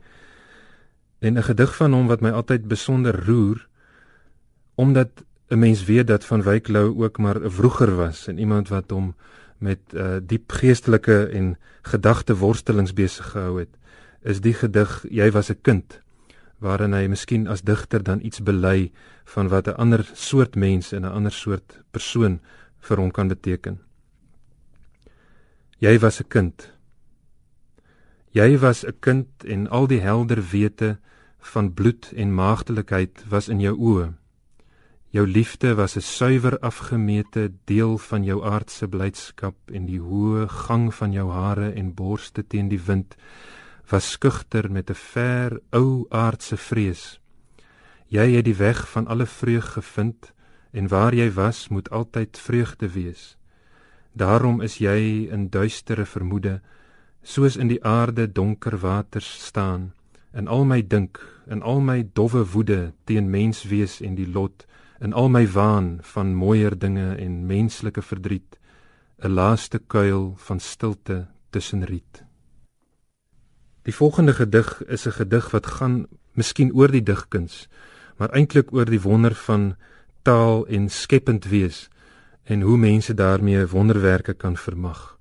En 1.19 1.39
'n 1.39 1.43
gedig 1.43 1.77
van 1.77 1.93
hom 1.93 2.07
wat 2.07 2.21
my 2.21 2.31
altyd 2.31 2.69
besonder 2.69 3.25
roer 3.27 3.69
omdat 4.75 5.25
'n 5.49 5.59
mens 5.59 5.85
weet 5.85 6.07
dat 6.07 6.25
van 6.25 6.43
Wyk 6.43 6.69
Lou 6.69 7.05
ook 7.05 7.19
maar 7.19 7.45
'n 7.45 7.51
vroeger 7.51 7.97
was 7.97 8.27
en 8.27 8.39
iemand 8.39 8.69
wat 8.69 8.91
hom 8.91 9.15
met 9.59 9.79
uh, 9.95 10.17
diep 10.23 10.53
geestelike 10.53 11.27
en 11.27 11.59
gedagte 11.83 12.37
worstelings 12.37 12.93
besig 12.93 13.31
gehou 13.31 13.59
het, 13.59 13.79
is 14.23 14.41
die 14.41 14.55
gedig 14.55 15.05
Jy 15.11 15.31
was 15.31 15.51
'n 15.51 15.59
kind 15.63 16.01
waarin 16.59 16.93
hy 16.93 17.07
miskien 17.07 17.49
as 17.49 17.63
digter 17.63 18.03
dan 18.03 18.21
iets 18.23 18.43
bely 18.43 18.93
van 19.25 19.49
wat 19.49 19.67
'n 19.67 19.75
ander 19.75 20.11
soort 20.15 20.55
mens 20.55 20.93
en 20.93 21.03
'n 21.03 21.13
ander 21.13 21.33
soort 21.33 21.81
persoon 21.91 22.41
vir 22.79 22.97
hom 22.97 23.11
kan 23.11 23.29
beteken. 23.29 23.81
Jy 25.83 25.99
was 25.99 26.21
'n 26.21 26.29
kind. 26.29 26.73
Jy 28.31 28.59
was 28.59 28.85
'n 28.85 28.95
kind 29.01 29.45
en 29.45 29.69
al 29.69 29.87
die 29.87 30.01
helder 30.01 30.43
wete 30.51 30.99
van 31.39 31.75
bloed 31.75 32.13
en 32.15 32.35
maagdelikheid 32.35 33.25
was 33.29 33.49
in 33.49 33.61
jou 33.61 33.77
oë. 33.77 34.15
Jou 35.11 35.27
liefde 35.27 35.75
was 35.75 35.97
'n 35.97 36.01
suiwer 36.01 36.59
afgemete 36.59 37.53
deel 37.65 37.99
van 37.99 38.25
jou 38.25 38.45
aardse 38.45 38.89
blydskap 38.89 39.57
en 39.73 39.87
die 39.87 40.01
hoë 40.01 40.49
gang 40.49 40.95
van 40.95 41.13
jou 41.13 41.31
hare 41.31 41.73
en 41.73 41.95
borste 41.95 42.47
teen 42.47 42.69
die 42.69 42.85
wind 42.87 43.17
was 43.91 44.11
skugter 44.11 44.71
met 44.71 44.91
'n 44.91 44.95
ver 44.95 45.61
ou 45.73 46.07
aardse 46.09 46.57
vrees. 46.57 47.21
Jy 48.07 48.37
het 48.37 48.45
die 48.45 48.57
weg 48.57 48.89
van 48.89 49.07
alle 49.07 49.27
vreug 49.27 49.73
gevind 49.73 50.33
en 50.71 50.89
waar 50.89 51.15
jy 51.15 51.33
was 51.33 51.69
moet 51.69 51.91
altyd 51.91 52.39
vreugde 52.39 52.89
wees. 52.89 53.37
Daarom 54.13 54.61
is 54.61 54.77
jy 54.77 55.29
in 55.33 55.49
duistere 55.49 56.05
vermoede, 56.05 56.61
soos 57.23 57.57
in 57.57 57.71
die 57.71 57.81
aarde 57.85 58.27
donker 58.29 58.77
waters 58.83 59.29
staan. 59.47 59.93
In 60.37 60.49
al 60.49 60.65
my 60.65 60.83
dink, 60.87 61.21
in 61.47 61.63
al 61.63 61.81
my 61.81 62.03
dowwe 62.13 62.45
woede 62.53 62.93
teen 63.05 63.31
menswees 63.31 64.01
en 64.01 64.15
die 64.15 64.29
lot, 64.29 64.67
in 65.01 65.13
al 65.13 65.29
my 65.33 65.47
waan 65.49 65.99
van 66.15 66.35
mooier 66.37 66.77
dinge 66.79 67.15
en 67.17 67.47
menslike 67.47 68.03
verdriet, 68.03 68.59
'n 69.23 69.33
laaste 69.33 69.79
kuil 69.79 70.35
van 70.37 70.61
stilte 70.61 71.27
tussen 71.51 71.85
riet. 71.85 72.25
Die 73.83 73.95
volgende 73.95 74.33
gedig 74.33 74.85
is 74.85 75.07
'n 75.07 75.13
gedig 75.13 75.51
wat 75.51 75.67
gaan 75.67 76.07
miskien 76.33 76.73
oor 76.75 76.91
die 76.91 77.03
digkuns, 77.03 77.69
maar 78.17 78.31
eintlik 78.31 78.73
oor 78.73 78.85
die 78.85 79.01
wonder 79.01 79.35
van 79.35 79.77
taal 80.23 80.67
en 80.67 80.89
skepend 80.89 81.45
wees 81.45 81.89
en 82.45 82.61
hoe 82.61 82.79
mense 82.79 83.15
daarmee 83.15 83.67
wonderwerke 83.67 84.33
kan 84.33 84.57
vermag. 84.57 85.19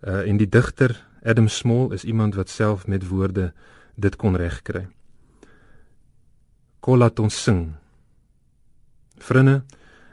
Uh 0.00 0.28
en 0.28 0.36
die 0.36 0.48
digter 0.48 1.06
Adam 1.22 1.48
Small 1.48 1.92
is 1.92 2.04
iemand 2.04 2.34
wat 2.34 2.48
self 2.48 2.86
met 2.86 3.08
woorde 3.08 3.52
dit 3.94 4.16
kon 4.16 4.36
regkry. 4.36 4.88
Kom 6.80 6.96
laat 6.96 7.18
ons 7.18 7.42
sing. 7.42 7.74
Vriende, 9.18 9.62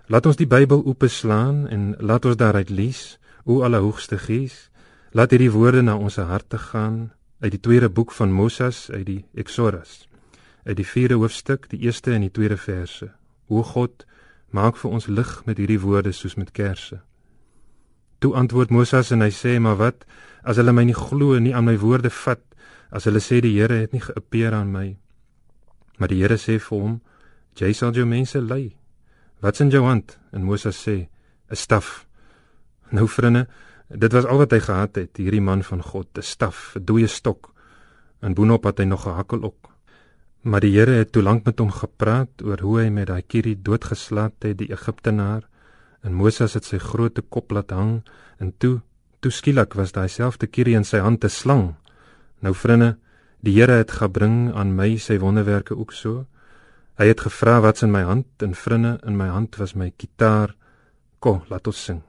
laat 0.06 0.26
ons 0.26 0.36
die 0.36 0.48
Bybel 0.48 0.84
oopslaan 0.84 1.68
en 1.68 1.96
laat 2.00 2.26
ons 2.26 2.36
daaruit 2.36 2.70
lees, 2.70 3.20
o 3.44 3.62
Allerhoogste 3.64 4.18
Gees, 4.20 4.68
laat 5.12 5.32
hierdie 5.32 5.52
woorde 5.52 5.82
na 5.82 5.96
ons 5.96 6.20
harte 6.20 6.58
gaan 6.58 7.12
uit 7.40 7.54
die 7.54 7.62
tweede 7.64 7.90
boek 7.90 8.12
van 8.12 8.32
Moses 8.32 8.90
uit 8.92 9.06
die 9.06 9.26
Exodus. 9.34 10.08
Uit 10.68 10.76
die 10.76 10.88
4de 10.88 11.16
hoofstuk, 11.16 11.70
die 11.72 11.80
eerste 11.80 12.12
en 12.12 12.26
die 12.26 12.32
tweede 12.32 12.58
verse. 12.58 13.12
O 13.48 13.64
God, 13.64 14.04
Maak 14.50 14.78
vir 14.80 14.92
ons 14.92 15.08
lig 15.08 15.32
met 15.46 15.58
hierdie 15.58 15.80
woorde 15.80 16.12
soos 16.12 16.36
met 16.36 16.52
kersse. 16.52 17.02
Toe 18.20 18.34
antwoord 18.34 18.72
Moses 18.72 19.12
en 19.12 19.22
hy 19.22 19.30
sê: 19.30 19.60
"Maar 19.60 19.78
wat 19.78 20.06
as 20.44 20.58
hulle 20.58 20.72
my 20.74 20.84
nie 20.84 20.96
glo 20.96 21.40
nie 21.40 21.54
aan 21.56 21.66
my 21.66 21.78
woorde 21.78 22.10
vat, 22.10 22.42
as 22.92 23.06
hulle 23.06 23.20
sê 23.20 23.42
die 23.42 23.60
Here 23.60 23.74
het 23.74 23.94
nie 23.94 24.02
geappeer 24.02 24.54
aan 24.54 24.72
my?" 24.72 24.98
Maar 25.98 26.08
die 26.08 26.22
Here 26.22 26.38
sê 26.38 26.60
vir 26.60 26.80
hom: 26.80 27.02
"Jy 27.56 27.74
sal 27.74 27.92
jou 27.92 28.06
mense 28.06 28.42
lei. 28.42 28.78
Wat's 29.42 29.62
in 29.62 29.70
jou 29.70 29.84
hand?" 29.84 30.18
En 30.32 30.44
Moses 30.44 30.88
sê: 30.88 31.10
"’n 31.52 31.56
Staf." 31.56 32.08
Nou 32.92 33.08
vriende, 33.08 33.48
dit 33.90 34.14
was 34.14 34.26
al 34.26 34.38
wat 34.38 34.52
hy 34.52 34.60
gehad 34.60 34.96
het, 34.96 35.18
hierdie 35.18 35.42
man 35.42 35.64
van 35.64 35.82
God, 35.82 36.08
'n 36.18 36.22
staf, 36.22 36.76
'n 36.76 36.86
dooie 36.86 37.08
stok. 37.08 37.54
En 38.22 38.34
boonop 38.34 38.64
het 38.64 38.78
hy 38.78 38.86
nog 38.86 39.08
'n 39.08 39.14
hakkel 39.14 39.44
ook. 39.44 39.77
Maar 40.42 40.62
die 40.62 40.74
Here 40.78 40.92
het 41.00 41.12
toe 41.12 41.24
lank 41.24 41.46
met 41.46 41.60
hom 41.60 41.72
gepraat 41.72 42.44
oor 42.44 42.62
hoe 42.62 42.80
hy 42.82 42.90
met 42.90 43.08
daai 43.08 43.22
kierie 43.22 43.58
doodgeslaan 43.62 44.32
het 44.42 44.58
die 44.58 44.72
Egiptenaar 44.72 45.48
en 46.02 46.14
Moses 46.14 46.54
het 46.54 46.66
sy 46.66 46.78
groot 46.78 47.20
kop 47.30 47.52
laat 47.52 47.72
hang 47.72 48.02
en 48.40 48.54
toe 48.58 48.82
toe 49.20 49.32
skielik 49.34 49.74
was 49.74 49.92
daai 49.92 50.08
selfde 50.08 50.48
kierie 50.48 50.78
in 50.78 50.86
sy 50.86 51.00
hand 51.02 51.24
'n 51.26 51.30
slang. 51.30 51.76
Nou 52.42 52.54
vriende, 52.54 52.98
die 53.42 53.54
Here 53.54 53.78
het 53.82 53.92
gebring 53.92 54.54
aan 54.54 54.76
my 54.76 54.98
sy 54.98 55.18
wonderwerke 55.20 55.76
ook 55.76 55.92
so. 55.92 56.26
Hy 56.98 57.06
het 57.08 57.22
gevra 57.22 57.62
wat's 57.62 57.84
in 57.84 57.92
my 57.92 58.04
hand 58.04 58.26
en 58.42 58.56
vriende 58.56 59.00
in 59.06 59.18
my 59.18 59.28
hand 59.28 59.58
was 59.58 59.76
my 59.76 59.92
kitaar. 59.98 60.56
Kom, 61.20 61.42
laat 61.50 61.68
ons 61.68 61.84
sing. 61.84 62.07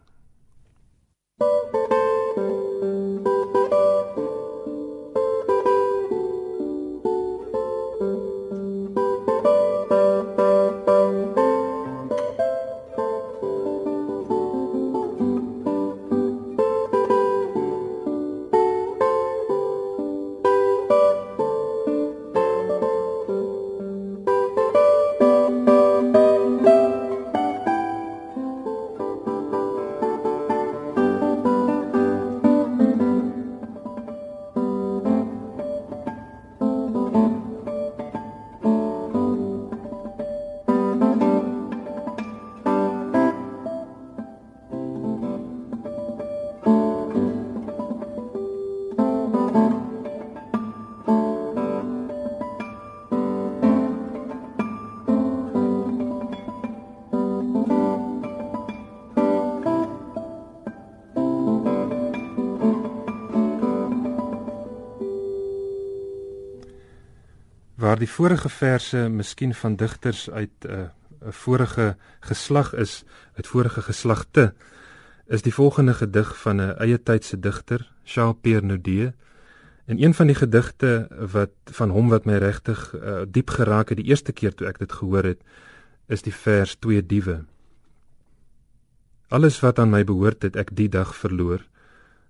Die 67.97 68.11
vorige 68.11 68.49
verse 68.49 69.09
miskien 69.09 69.55
van 69.55 69.77
digters 69.77 70.31
uit 70.31 70.65
'n 70.65 70.71
uh, 70.71 70.89
'n 71.21 71.33
vorige 71.33 71.97
geslag 72.21 72.75
is, 72.75 73.05
uit 73.35 73.47
vorige 73.47 73.83
geslagte, 73.83 74.55
is 75.27 75.43
die 75.43 75.55
volgende 75.55 75.95
gedig 75.95 76.39
van 76.41 76.57
'n 76.57 76.77
eie 76.79 77.03
tydse 77.03 77.41
digter, 77.41 77.93
Charles 78.05 78.37
Pierre 78.41 78.67
Nodier. 78.67 79.15
En 79.85 80.03
een 80.03 80.15
van 80.15 80.27
die 80.27 80.35
gedigte 80.35 81.09
wat 81.33 81.51
van 81.65 81.91
hom 81.91 82.09
wat 82.09 82.25
my 82.25 82.37
regtig 82.37 82.95
uh, 82.95 83.23
diep 83.29 83.51
geraak 83.51 83.89
het 83.89 83.99
die 83.99 84.07
eerste 84.07 84.33
keer 84.33 84.55
toe 84.55 84.67
ek 84.67 84.79
dit 84.79 84.93
gehoor 84.93 85.25
het, 85.25 85.41
is 86.07 86.23
die 86.23 86.35
vers 86.35 86.77
twee 86.77 87.07
diewe. 87.07 87.45
Alles 89.29 89.61
wat 89.61 89.79
aan 89.79 89.91
my 89.91 90.05
behoort 90.05 90.43
het 90.43 90.57
ek 90.57 90.77
die 90.77 90.89
dag 90.89 91.17
verloor, 91.17 91.65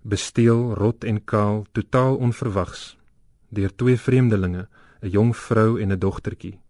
besteel, 0.03 0.75
rot 0.75 1.05
en 1.05 1.25
kaal, 1.25 1.67
totaal 1.73 2.17
onverwags 2.17 2.97
deur 3.49 3.75
twee 3.77 3.97
vreemdelinge, 3.97 4.69
'n 5.03 5.11
jong 5.11 5.37
vrou 5.37 5.81
en 5.81 5.93
'n 5.93 5.99
dogtertjie. 5.99 6.61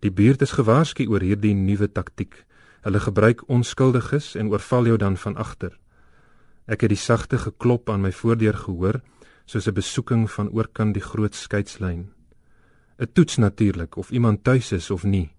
Die 0.00 0.10
buurt 0.10 0.42
is 0.42 0.52
gewaarsku 0.52 1.06
oor 1.06 1.20
hierdie 1.20 1.54
nuwe 1.54 1.92
taktik. 1.92 2.46
Hulle 2.82 3.00
gebruik 3.00 3.48
onskuldiges 3.48 4.34
en 4.34 4.48
oorval 4.48 4.86
jou 4.86 4.96
dan 4.96 5.16
van 5.16 5.36
agter. 5.36 5.78
Ek 6.66 6.80
het 6.80 6.88
die 6.88 6.96
sagte 6.96 7.38
geklop 7.38 7.90
aan 7.90 8.00
my 8.00 8.12
voordeur 8.12 8.54
gehoor, 8.54 9.00
soos 9.44 9.66
'n 9.66 9.74
besoeking 9.74 10.30
van 10.30 10.50
oorkant 10.50 10.94
die 10.94 11.02
groot 11.02 11.34
skeidslyn. 11.34 12.12
'n 12.98 13.12
Toets 13.12 13.36
natuurlik 13.36 13.96
of 13.96 14.10
iemand 14.10 14.44
tuis 14.44 14.72
is 14.72 14.90
of 14.90 15.04
nie. 15.04 15.30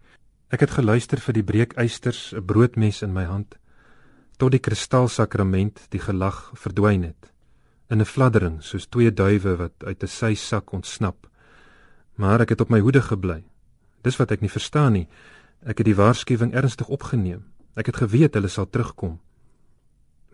Ek 0.49 0.59
het 0.59 0.71
geluister 0.71 1.19
vir 1.19 1.33
die 1.33 1.43
breekysters, 1.43 2.33
'n 2.33 2.45
broodmes 2.45 3.01
in 3.01 3.13
my 3.13 3.23
hand, 3.23 3.55
tot 4.37 4.51
die 4.51 4.59
kristalsakrament 4.59 5.85
die 5.89 5.99
gelag 5.99 6.51
verdwyn 6.55 7.03
het 7.03 7.31
in 7.89 8.01
'n 8.01 8.05
fladdering 8.05 8.63
soos 8.63 8.85
twee 8.85 9.13
duwe 9.13 9.55
wat 9.55 9.83
uit 9.83 10.03
'n 10.03 10.07
sy 10.07 10.33
sak 10.33 10.71
ontsnap. 10.71 11.28
Maar 12.19 12.43
ek 12.43 12.51
het 12.53 12.61
op 12.61 12.71
my 12.73 12.81
hoede 12.83 13.01
gebly. 13.01 13.45
Dis 14.03 14.19
wat 14.19 14.33
ek 14.35 14.43
nie 14.43 14.51
verstaan 14.51 14.97
nie. 14.97 15.07
Ek 15.63 15.79
het 15.79 15.87
die 15.87 15.95
waarskuwing 15.95 16.51
ernstig 16.51 16.91
opgeneem. 16.91 17.45
Ek 17.79 17.87
het 17.87 18.01
geweet 18.03 18.35
hulle 18.35 18.51
sal 18.51 18.67
terugkom. 18.67 19.19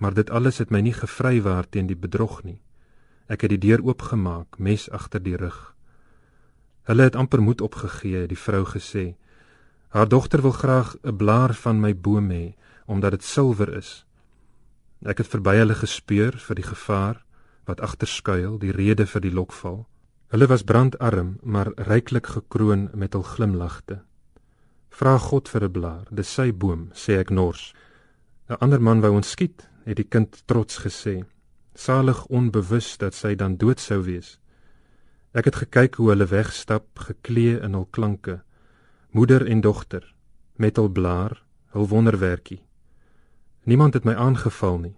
Maar 0.02 0.18
dit 0.18 0.30
alles 0.30 0.58
het 0.58 0.74
my 0.74 0.82
nie 0.82 0.96
gevrywaar 0.98 1.70
teen 1.70 1.86
die 1.88 1.98
bedrog 1.98 2.42
nie. 2.44 2.58
Ek 3.30 3.46
het 3.46 3.54
die 3.54 3.62
deur 3.62 3.86
oopgemaak, 3.86 4.58
mes 4.58 4.90
agter 4.90 5.22
die 5.22 5.38
rug. 5.38 5.76
Hulle 6.90 7.08
het 7.08 7.16
amper 7.16 7.42
moed 7.42 7.62
opgegee, 7.62 8.26
die 8.30 8.38
vrou 8.38 8.66
gesê. 8.66 9.16
Haar 9.94 10.10
dogter 10.10 10.42
wil 10.42 10.52
graag 10.52 10.96
'n 11.04 11.18
blaar 11.18 11.54
van 11.54 11.80
my 11.80 11.94
boom 11.96 12.30
hê 12.30 12.56
omdat 12.86 13.12
dit 13.12 13.24
silwer 13.24 13.78
is. 13.78 14.06
Ek 15.06 15.18
het 15.18 15.28
verby 15.28 15.56
hulle 15.58 15.76
gespeur 15.76 16.38
vir 16.38 16.56
die 16.56 16.66
gevaar 16.66 17.26
wat 17.66 17.82
agter 17.82 18.08
skuil, 18.08 18.58
die 18.58 18.72
rede 18.72 19.06
vir 19.06 19.22
die 19.22 19.32
lokval. 19.32 19.88
Hulle 20.36 20.48
was 20.48 20.64
brandarm, 20.64 21.38
maar 21.42 21.72
ryklik 21.76 22.26
gekroon 22.28 22.90
met 22.94 23.14
hul 23.14 23.24
glimlagte. 23.24 24.02
Vra 24.92 25.14
God 25.18 25.48
vir 25.50 25.64
'n 25.64 25.72
blaar, 25.72 26.08
dis 26.12 26.34
sy 26.34 26.52
boom, 26.52 26.90
sê 26.94 27.20
ek 27.20 27.30
nors. 27.30 27.74
'n 28.50 28.58
Ander 28.60 28.82
man 28.82 29.00
wou 29.02 29.14
ons 29.16 29.30
skiet, 29.30 29.70
het 29.86 29.96
die 29.96 30.10
kind 30.14 30.44
trots 30.46 30.78
gesê. 30.78 31.24
Salig 31.74 32.26
onbewus 32.26 32.98
dat 32.98 33.14
sy 33.14 33.36
dan 33.36 33.56
dood 33.56 33.80
sou 33.80 34.04
wees. 34.04 34.40
Ek 35.32 35.46
het 35.46 35.56
gekyk 35.56 35.96
hoe 35.96 36.10
hulle 36.10 36.26
wegstap, 36.26 37.00
geklee 37.00 37.62
in 37.62 37.74
hul 37.74 37.88
klanke, 37.92 38.44
moeder 39.12 39.48
en 39.48 39.62
dogter, 39.62 40.16
met 40.56 40.76
hul 40.76 40.90
blaar, 40.90 41.44
hul 41.72 41.88
wonderwerkie. 41.88 42.62
Niemand 43.64 43.94
het 43.94 44.04
my 44.04 44.14
aangeval 44.14 44.78
nie. 44.78 44.98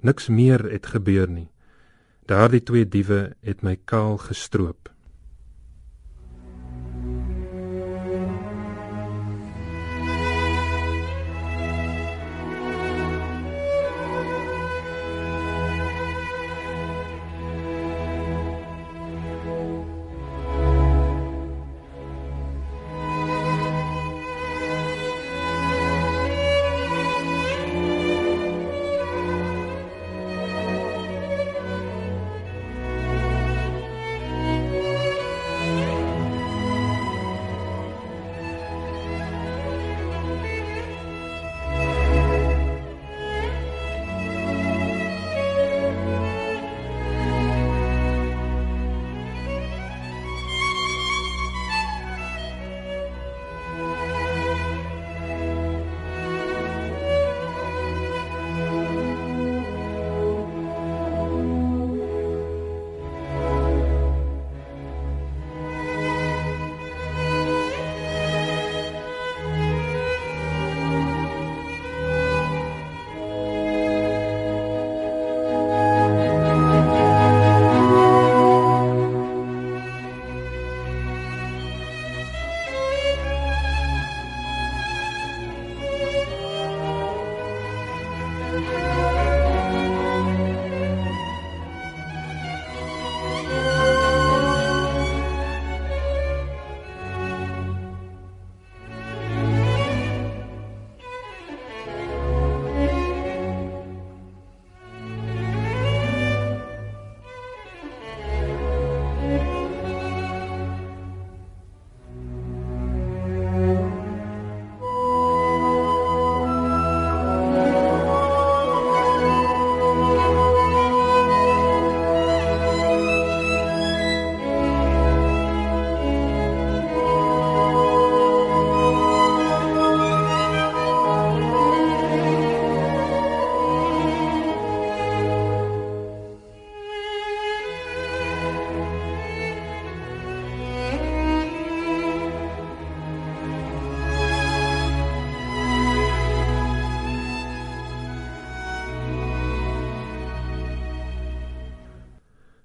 Niks 0.00 0.28
meer 0.28 0.70
het 0.70 0.86
gebeur 0.86 1.28
nie. 1.28 1.53
Daardie 2.24 2.62
twee 2.62 2.88
diewe 2.88 3.34
het 3.44 3.60
my 3.62 3.76
kaal 3.84 4.16
gestroop. 4.16 4.93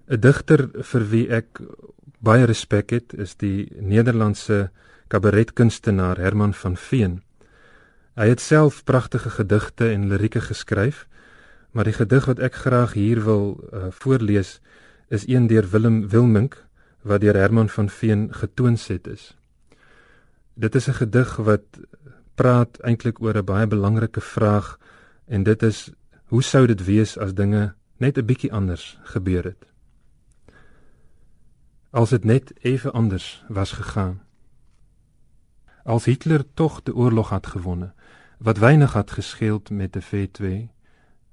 'n 0.10 0.20
Digter 0.20 0.70
vir 0.74 1.04
wie 1.10 1.28
ek 1.30 1.60
baie 2.20 2.46
respek 2.50 2.90
het, 2.92 3.14
is 3.14 3.36
die 3.38 3.70
Nederlandse 3.78 4.72
kabaretkunstenaar 5.08 6.18
Herman 6.18 6.54
van 6.54 6.78
Veen. 6.78 7.22
Hy 8.18 8.28
het 8.34 8.42
self 8.42 8.84
pragtige 8.84 9.30
gedigte 9.30 9.92
en 9.94 10.10
lirieke 10.10 10.42
geskryf, 10.42 11.06
maar 11.72 11.86
die 11.86 11.94
gedig 11.94 12.26
wat 12.26 12.40
ek 12.40 12.56
graag 12.56 12.94
hier 12.98 13.22
wil 13.24 13.62
uh, 13.70 13.92
voorlees 13.94 14.60
is 15.14 15.28
een 15.28 15.48
deur 15.48 15.70
Willem 15.70 16.08
Wilmink 16.10 16.58
wat 17.02 17.22
deur 17.22 17.38
Herman 17.38 17.70
van 17.70 17.90
Veen 17.90 18.34
getoonset 18.34 19.08
is. 19.08 19.38
Dit 20.54 20.76
is 20.76 20.90
'n 20.90 20.98
gedig 21.06 21.36
wat 21.36 21.66
praat 22.36 22.82
eintlik 22.82 23.22
oor 23.22 23.38
'n 23.38 23.46
baie 23.46 23.68
belangrike 23.68 24.22
vraag 24.22 24.80
en 25.28 25.44
dit 25.44 25.64
is 25.64 25.92
hoe 26.26 26.44
sou 26.44 26.66
dit 26.68 26.86
wees 26.86 27.18
as 27.18 27.34
dinge 27.34 27.74
net 27.98 28.18
'n 28.18 28.26
bietjie 28.26 28.52
anders 28.52 28.98
gebeur 29.04 29.44
het? 29.44 29.70
Als 31.92 32.10
dit 32.10 32.24
net 32.24 32.54
even 32.62 32.94
anders 32.94 33.44
was 33.48 33.72
gegaan. 33.72 34.22
Als 35.84 36.06
Hitler 36.06 36.54
toch 36.54 36.84
de 36.84 36.96
oorlog 36.96 37.30
had 37.30 37.48
gewonnen, 37.48 37.94
wat 38.38 38.58
weinig 38.58 38.94
had 38.94 39.12
gescheeld 39.12 39.70
met 39.70 39.94
de 39.94 40.02
V2, 40.04 40.70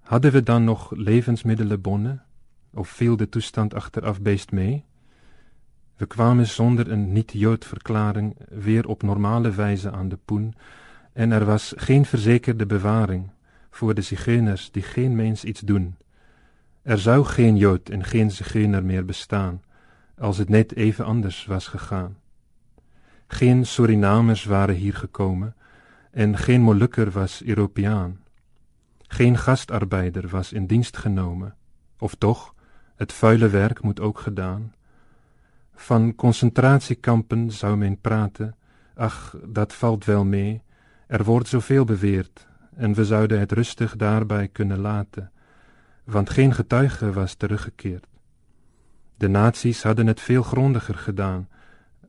hadden 0.01 0.33
we 0.33 0.43
dan 0.43 0.65
nog 0.65 0.91
levensmiddelenbonnen? 0.91 2.23
Of 2.75 2.89
viel 2.89 3.17
de 3.17 3.29
toestand 3.29 3.75
achteraf 3.75 4.21
beest 4.21 4.51
mee? 4.51 4.85
We 5.97 6.07
kwamen 6.07 6.47
zonder 6.47 6.91
een 6.91 7.13
niet-Jood-verklaring 7.13 8.37
weer 8.49 8.87
op 8.87 9.03
normale 9.03 9.51
wijze 9.51 9.91
aan 9.91 10.09
de 10.09 10.19
poen, 10.25 10.55
en 11.13 11.31
er 11.31 11.45
was 11.45 11.73
geen 11.77 12.05
verzekerde 12.05 12.67
bewaring 12.67 13.31
voor 13.71 13.95
de 13.95 14.03
zigeuners 14.03 14.71
die 14.71 14.83
geen 14.83 15.17
mens 15.17 15.45
iets 15.45 15.61
doen. 15.61 15.97
Er 16.83 16.99
zou 16.99 17.25
geen 17.25 17.57
Jood 17.57 17.89
en 17.89 18.05
geen 18.05 18.31
zigeuner 18.31 18.85
meer 18.85 19.05
bestaan, 19.05 19.61
als 20.19 20.39
het 20.39 20.49
net 20.49 20.77
even 20.77 21.05
anders 21.05 21.45
was 21.47 21.67
gegaan. 21.67 22.17
Geen 23.27 23.67
Surinamers 23.67 24.45
waren 24.45 24.75
hier 24.75 24.95
gekomen 24.95 25.55
en 26.11 26.37
geen 26.37 26.61
Molukker 26.61 27.11
was 27.11 27.43
Europeaan. 27.43 28.21
Geen 29.09 29.39
gastarbeider 29.39 30.29
was 30.29 30.53
in 30.53 30.67
dienst 30.67 30.97
genomen, 30.97 31.55
of 31.99 32.15
toch, 32.15 32.55
het 32.95 33.13
vuile 33.13 33.49
werk 33.49 33.83
moet 33.83 34.01
ook 34.01 34.19
gedaan. 34.19 34.75
Van 35.75 36.15
concentratiekampen 36.15 37.53
zou 37.53 37.77
men 37.77 38.01
praten, 38.01 38.57
ach, 38.95 39.37
dat 39.47 39.75
valt 39.75 40.05
wel 40.05 40.25
mee, 40.25 40.63
er 41.07 41.25
wordt 41.25 41.49
zoveel 41.49 41.85
beweerd, 41.85 42.47
en 42.75 42.95
we 42.95 43.05
zouden 43.05 43.41
het 43.41 43.53
rustig 43.53 43.97
daarbij 43.97 44.49
kunnen 44.49 44.79
laten, 44.79 45.33
want 46.05 46.31
geen 46.31 46.55
getuige 46.55 47.13
was 47.13 47.35
teruggekeerd. 47.35 48.16
De 49.17 49.29
nazi's 49.29 49.83
hadden 49.83 50.07
het 50.07 50.21
veel 50.21 50.43
grondiger 50.43 50.95
gedaan, 50.95 51.49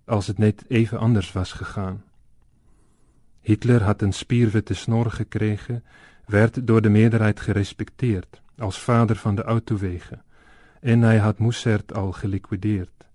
als 0.05 0.27
het 0.27 0.37
net 0.37 0.63
even 0.67 0.99
anders 0.99 1.31
was 1.31 1.51
gegaan. 1.51 2.03
Hitler 3.41 3.83
had 3.83 4.01
een 4.01 4.13
spierwitte 4.13 4.73
snor 4.73 5.11
gekregen, 5.11 5.83
werd 6.25 6.67
door 6.67 6.81
de 6.81 6.89
meerderheid 6.89 7.39
gerespecteerd 7.39 8.41
als 8.57 8.79
vader 8.79 9.15
van 9.15 9.35
de 9.35 9.43
autowegen, 9.43 10.23
en 10.79 11.01
hij 11.01 11.17
had 11.17 11.39
Mussert 11.39 11.93
al 11.93 12.11
geliquideerd. 12.11 13.05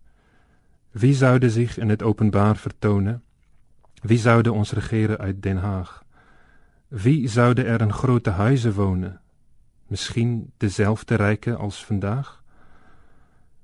Wie 0.90 1.14
zouden 1.14 1.50
zich 1.50 1.78
in 1.78 1.88
het 1.88 2.02
openbaar 2.02 2.56
vertonen? 2.56 3.22
Wie 4.02 4.18
zouden 4.18 4.52
ons 4.52 4.72
regeren 4.72 5.18
uit 5.18 5.42
Den 5.42 5.56
Haag? 5.56 6.04
Wie 6.88 7.28
zouden 7.28 7.66
er 7.66 7.80
in 7.80 7.92
grote 7.92 8.30
huizen 8.30 8.72
wonen? 8.72 9.20
Misschien 9.86 10.52
dezelfde 10.56 11.14
rijken 11.14 11.58
als 11.58 11.84
vandaag? 11.84 12.41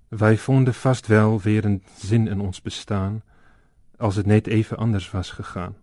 Wij 0.09 0.39
vonden 0.39 0.75
vast 0.75 1.07
wel 1.07 1.41
weer 1.41 1.65
een 1.65 1.83
zin 1.97 2.29
in 2.29 2.41
ons 2.41 2.63
bestaan, 2.63 3.23
als 3.97 4.17
het 4.17 4.27
net 4.27 4.47
even 4.47 4.77
anders 4.77 5.11
was 5.11 5.31
gegaan. 5.31 5.77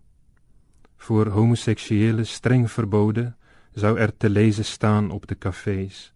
Voor 0.96 1.26
homoseksuelen 1.26 2.26
streng 2.26 2.70
verboden 2.70 3.36
zou 3.72 3.98
er 3.98 4.16
te 4.16 4.30
lezen 4.30 4.64
staan 4.64 5.10
op 5.10 5.26
de 5.26 5.38
cafés. 5.38 6.12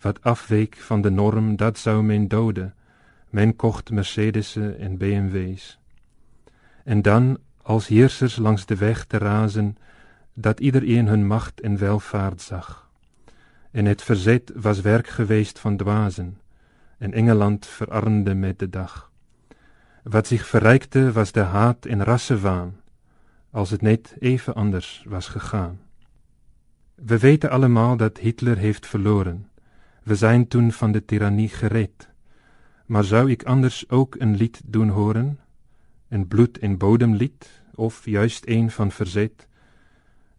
Wat 0.00 0.22
afweek 0.22 0.76
van 0.76 1.00
de 1.00 1.10
norm, 1.10 1.56
dat 1.56 1.78
zou 1.78 2.02
men 2.02 2.28
doden. 2.28 2.74
Men 3.30 3.56
kocht 3.56 3.90
Mercedes'en 3.90 4.78
en 4.78 4.96
BMW's. 4.96 5.78
En 6.84 7.02
dan, 7.02 7.38
als 7.62 7.86
heersers 7.86 8.36
langs 8.36 8.66
de 8.66 8.76
weg 8.76 9.04
te 9.04 9.18
razen, 9.18 9.76
dat 10.34 10.60
iedereen 10.60 11.06
hun 11.06 11.26
macht 11.26 11.60
en 11.60 11.78
welvaart 11.78 12.42
zag. 12.42 12.90
En 13.70 13.84
het 13.84 14.02
verzet 14.02 14.52
was 14.54 14.80
werk 14.80 15.06
geweest 15.06 15.58
van 15.58 15.76
dwazen, 15.76 16.38
en 16.98 17.12
Engeland 17.12 17.66
verarmde 17.66 18.34
met 18.34 18.58
de 18.58 18.68
dag. 18.68 19.10
Wat 20.02 20.26
zich 20.26 20.46
verrijkte 20.46 21.12
was 21.12 21.32
de 21.32 21.40
haat 21.40 21.86
en 21.86 22.04
rassenwaan, 22.04 22.80
als 23.50 23.70
het 23.70 23.82
net 23.82 24.16
even 24.18 24.54
anders 24.54 25.04
was 25.08 25.28
gegaan. 25.28 25.80
We 26.94 27.18
weten 27.18 27.50
allemaal 27.50 27.96
dat 27.96 28.18
Hitler 28.18 28.56
heeft 28.56 28.86
verloren. 28.86 29.48
We 30.02 30.14
zijn 30.14 30.48
toen 30.48 30.72
van 30.72 30.92
de 30.92 31.04
tirannie 31.04 31.48
gered. 31.48 32.08
Maar 32.86 33.04
zou 33.04 33.30
ik 33.30 33.44
anders 33.44 33.88
ook 33.88 34.14
een 34.18 34.36
lied 34.36 34.62
doen 34.64 34.88
horen? 34.88 35.38
Een 36.08 36.28
bloed- 36.28 36.58
en 36.58 36.76
bodemlied, 36.76 37.62
of 37.74 38.04
juist 38.04 38.48
een 38.48 38.70
van 38.70 38.90
verzet? 38.90 39.48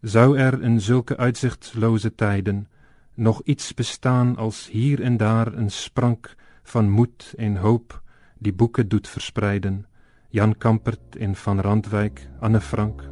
Zou 0.00 0.38
er 0.38 0.62
in 0.62 0.80
zulke 0.80 1.16
uitzichtloze 1.16 2.14
tijden 2.14 2.68
nog 3.14 3.42
iets 3.44 3.74
bestaan 3.74 4.36
als 4.36 4.68
hier 4.70 5.02
en 5.02 5.16
daar 5.16 5.52
een 5.52 5.70
sprank 5.70 6.34
van 6.68 6.90
moed 6.90 7.34
en 7.36 7.56
hoop 7.56 8.02
die 8.38 8.52
boeken 8.52 8.88
doet 8.88 9.08
verspreiden, 9.08 9.86
Jan 10.28 10.56
Kampert 10.58 11.16
en 11.16 11.34
Van 11.34 11.60
Randwijk, 11.60 12.28
Anne 12.40 12.60
Frank? 12.60 13.10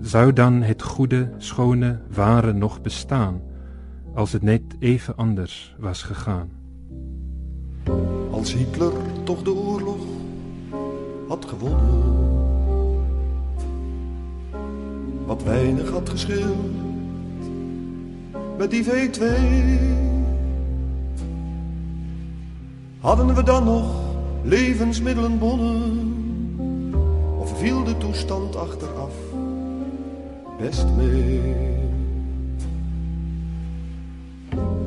Zou 0.00 0.32
dan 0.32 0.62
het 0.62 0.82
goede, 0.82 1.32
schone, 1.38 2.00
ware 2.10 2.52
nog 2.52 2.80
bestaan, 2.80 3.42
als 4.14 4.32
het 4.32 4.42
net 4.42 4.62
even 4.78 5.16
anders 5.16 5.74
was 5.78 6.02
gegaan? 6.02 6.50
Als 8.30 8.54
Hitler 8.54 8.92
toch 9.24 9.42
de 9.42 9.54
oorlog 9.54 10.06
had 11.28 11.44
gewonnen 11.44 12.22
wat 15.26 15.42
weinig 15.42 15.90
had 15.90 16.08
gescheeld 16.08 16.70
met 18.58 18.70
die 18.70 18.84
V2. 18.84 20.23
Hadden 23.04 23.34
we 23.34 23.42
dan 23.42 23.64
nog 23.64 23.86
levensmiddelenbonnen 24.42 26.14
of 27.38 27.58
viel 27.58 27.84
de 27.84 27.96
toestand 27.96 28.56
achteraf 28.56 29.12
best 30.58 30.86
mee? 30.96 31.40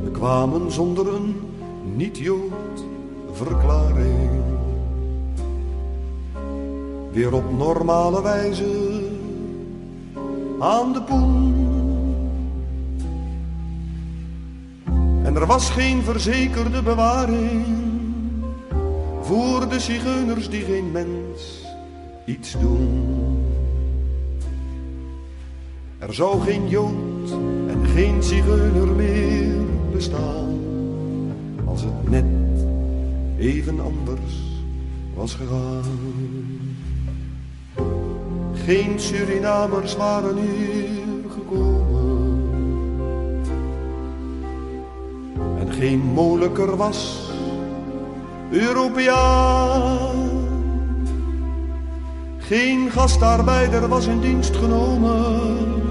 We 0.03 0.11
kwamen 0.11 0.71
zonder 0.71 1.13
een 1.13 1.35
niet-Jood 1.95 2.85
verklaring 3.31 4.29
weer 7.11 7.33
op 7.33 7.57
normale 7.57 8.21
wijze 8.21 9.01
aan 10.59 10.93
de 10.93 11.01
poen. 11.01 11.55
En 15.23 15.35
er 15.35 15.45
was 15.45 15.69
geen 15.69 16.03
verzekerde 16.03 16.81
bewaring 16.81 17.86
voor 19.27 19.69
de 19.69 19.79
zigeuners 19.79 20.49
die 20.49 20.63
geen 20.63 20.91
mens 20.91 21.65
iets 22.25 22.59
doen. 22.59 23.45
Er 25.97 26.13
zou 26.13 26.41
geen 26.41 26.67
Jood 26.69 27.31
en 27.67 27.85
geen 27.85 28.23
zigeuner 28.23 28.87
meer 28.87 29.55
bestaan 29.91 30.59
als 31.65 31.81
het 31.81 32.09
net 32.09 32.25
even 33.37 33.79
anders 33.79 34.61
was 35.15 35.33
gegaan. 35.33 35.83
Geen 38.53 38.99
Surinamers 38.99 39.95
waren 39.95 40.37
hier 40.37 41.29
gekomen. 41.29 42.49
En 45.59 45.73
geen 45.73 45.99
Molukker 45.99 46.75
was 46.75 47.26
Europeaan. 48.49 50.25
Geen 52.37 52.91
gastarbeider 52.91 53.87
was 53.87 54.07
in 54.07 54.19
dienst 54.19 54.55
genomen. 54.55 55.85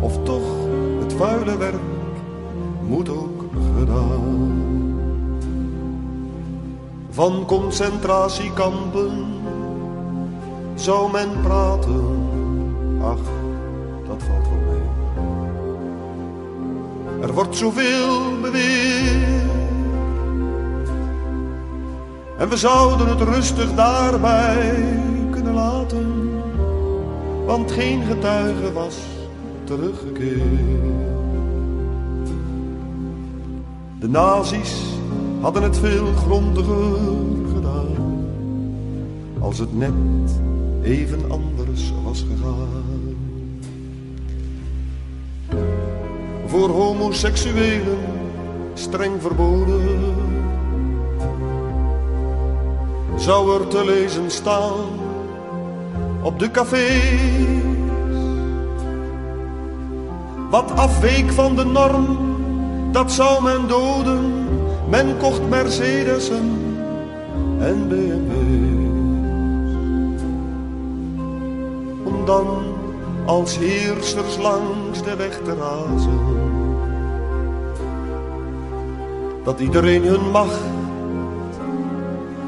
Of 0.00 0.22
toch, 0.22 0.42
het 1.00 1.12
vuile 1.12 1.56
werk 1.56 1.80
moet 2.86 3.08
ook 3.08 3.44
gedaan. 3.78 4.50
Van 7.10 7.44
concentratiekampen 7.46 9.24
zou 10.74 11.12
men 11.12 11.28
praten, 11.42 12.28
ach, 13.02 13.20
dat 14.06 14.22
valt 14.22 14.48
wel 14.48 14.60
mee. 14.70 14.80
Er 17.22 17.32
wordt 17.32 17.56
zoveel 17.56 18.40
beweerd. 18.40 19.61
En 22.38 22.48
we 22.48 22.56
zouden 22.56 23.08
het 23.08 23.20
rustig 23.20 23.74
daarbij 23.74 24.74
kunnen 25.30 25.54
laten, 25.54 26.30
want 27.46 27.70
geen 27.70 28.02
getuige 28.02 28.72
was 28.72 28.96
teruggekeerd. 29.64 30.40
De 34.00 34.08
nazi's 34.08 34.82
hadden 35.40 35.62
het 35.62 35.78
veel 35.78 36.12
grondiger 36.12 36.98
gedaan, 37.54 38.24
als 39.38 39.58
het 39.58 39.78
net 39.78 39.92
even 40.82 41.30
anders 41.30 41.92
was 42.04 42.24
gegaan. 42.30 43.16
Voor 46.46 46.68
homoseksuelen 46.68 47.98
streng 48.74 49.22
verboden. 49.22 50.31
Zou 53.22 53.60
er 53.60 53.68
te 53.68 53.84
lezen 53.84 54.30
staan 54.30 54.74
op 56.22 56.38
de 56.38 56.50
cafés. 56.50 57.10
Wat 60.50 60.72
afweek 60.76 61.32
van 61.32 61.56
de 61.56 61.64
norm, 61.64 62.18
dat 62.92 63.12
zou 63.12 63.42
men 63.42 63.68
doden. 63.68 64.48
Men 64.88 65.16
kocht 65.18 65.48
Mercedesen 65.48 66.58
en 67.58 67.88
BMW's. 67.88 68.52
Om 72.04 72.24
dan 72.24 72.46
als 73.26 73.58
heersers 73.58 74.36
langs 74.36 75.02
de 75.02 75.16
weg 75.16 75.40
te 75.44 75.54
razen. 75.54 76.20
Dat 79.44 79.60
iedereen 79.60 80.02
hun 80.02 80.30
macht 80.30 80.81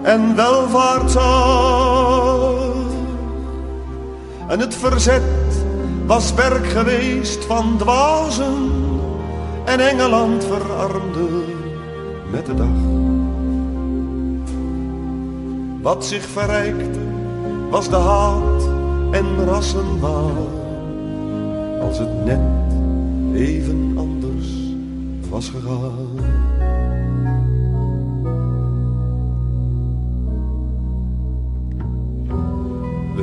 en 0.04 0.36
welvaart 0.36 1.10
zag. 1.10 2.74
En 4.48 4.60
het 4.60 4.74
verzet 4.74 5.22
was 6.06 6.34
werk 6.34 6.66
geweest 6.66 7.44
van 7.44 7.76
dwazen 7.78 8.70
en 9.64 9.80
Engeland 9.80 10.44
verarmde 10.44 11.28
met 12.30 12.46
de 12.46 12.54
dag. 12.54 12.82
Wat 15.82 16.04
zich 16.04 16.24
verrijkte 16.24 17.00
was 17.70 17.88
de 17.88 17.96
haat 17.96 18.68
en 19.10 19.44
rassenwaal, 19.44 20.48
als 21.80 21.98
het 21.98 22.24
net 22.24 22.40
even 23.34 23.92
anders 23.96 24.48
was 25.28 25.48
gegaan. 25.48 26.13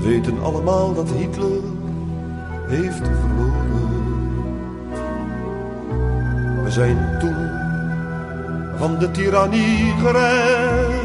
We 0.01 0.07
weten 0.07 0.43
allemaal 0.43 0.93
dat 0.93 1.09
Hitler 1.09 1.61
heeft 2.67 2.97
verloren. 2.97 3.89
We 6.63 6.71
zijn 6.71 7.17
toen 7.19 7.49
van 8.77 8.97
de 8.99 9.11
tirannie 9.11 9.93
gered. 10.03 11.01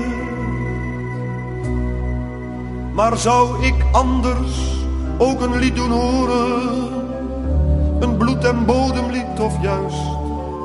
Maar 2.94 3.16
zou 3.16 3.64
ik 3.64 3.74
anders 3.92 4.84
ook 5.18 5.40
een 5.40 5.56
lied 5.58 5.76
doen 5.76 5.90
horen? 5.90 6.88
Een 8.00 8.16
bloed- 8.16 8.44
en 8.44 8.64
bodemlied 8.64 9.40
of 9.40 9.62
juist 9.62 10.06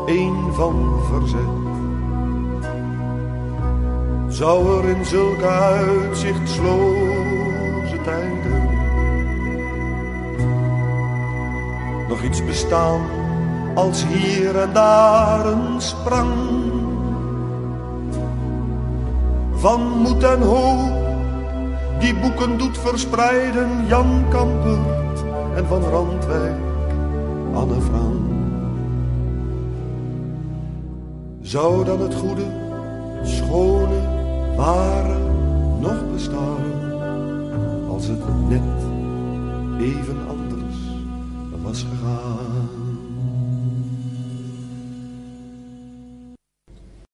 een 0.05 0.53
van 0.53 0.99
verzet? 1.09 1.59
Zou 4.27 4.77
er 4.77 4.89
in 4.89 5.05
zulke 5.05 5.47
uitzichtsloze 5.47 7.20
nog 12.21 12.29
iets 12.29 12.45
bestaan 12.45 13.01
als 13.75 14.05
hier 14.05 14.59
en 14.59 14.73
daar 14.73 15.45
een 15.45 15.81
sprang 15.81 16.33
van 19.51 19.81
moed 19.81 20.23
en 20.23 20.41
hoop 20.41 20.91
die 21.99 22.15
boeken 22.15 22.57
doet 22.57 22.77
verspreiden 22.77 23.87
Jan 23.87 24.25
Kampert 24.29 25.23
en 25.55 25.65
van 25.65 25.83
Randwijk 25.83 26.59
Anne 27.53 27.81
Frank. 27.81 28.29
Zou 31.41 31.85
dan 31.85 32.01
het 32.01 32.15
goede, 32.15 32.45
schone, 33.23 34.01
ware 34.55 35.17
nog 35.79 36.11
bestaan 36.13 36.63
als 37.89 38.07
het 38.07 38.49
net 38.49 38.61
even 39.79 40.30
was 41.71 41.85
gegaan? 41.89 42.30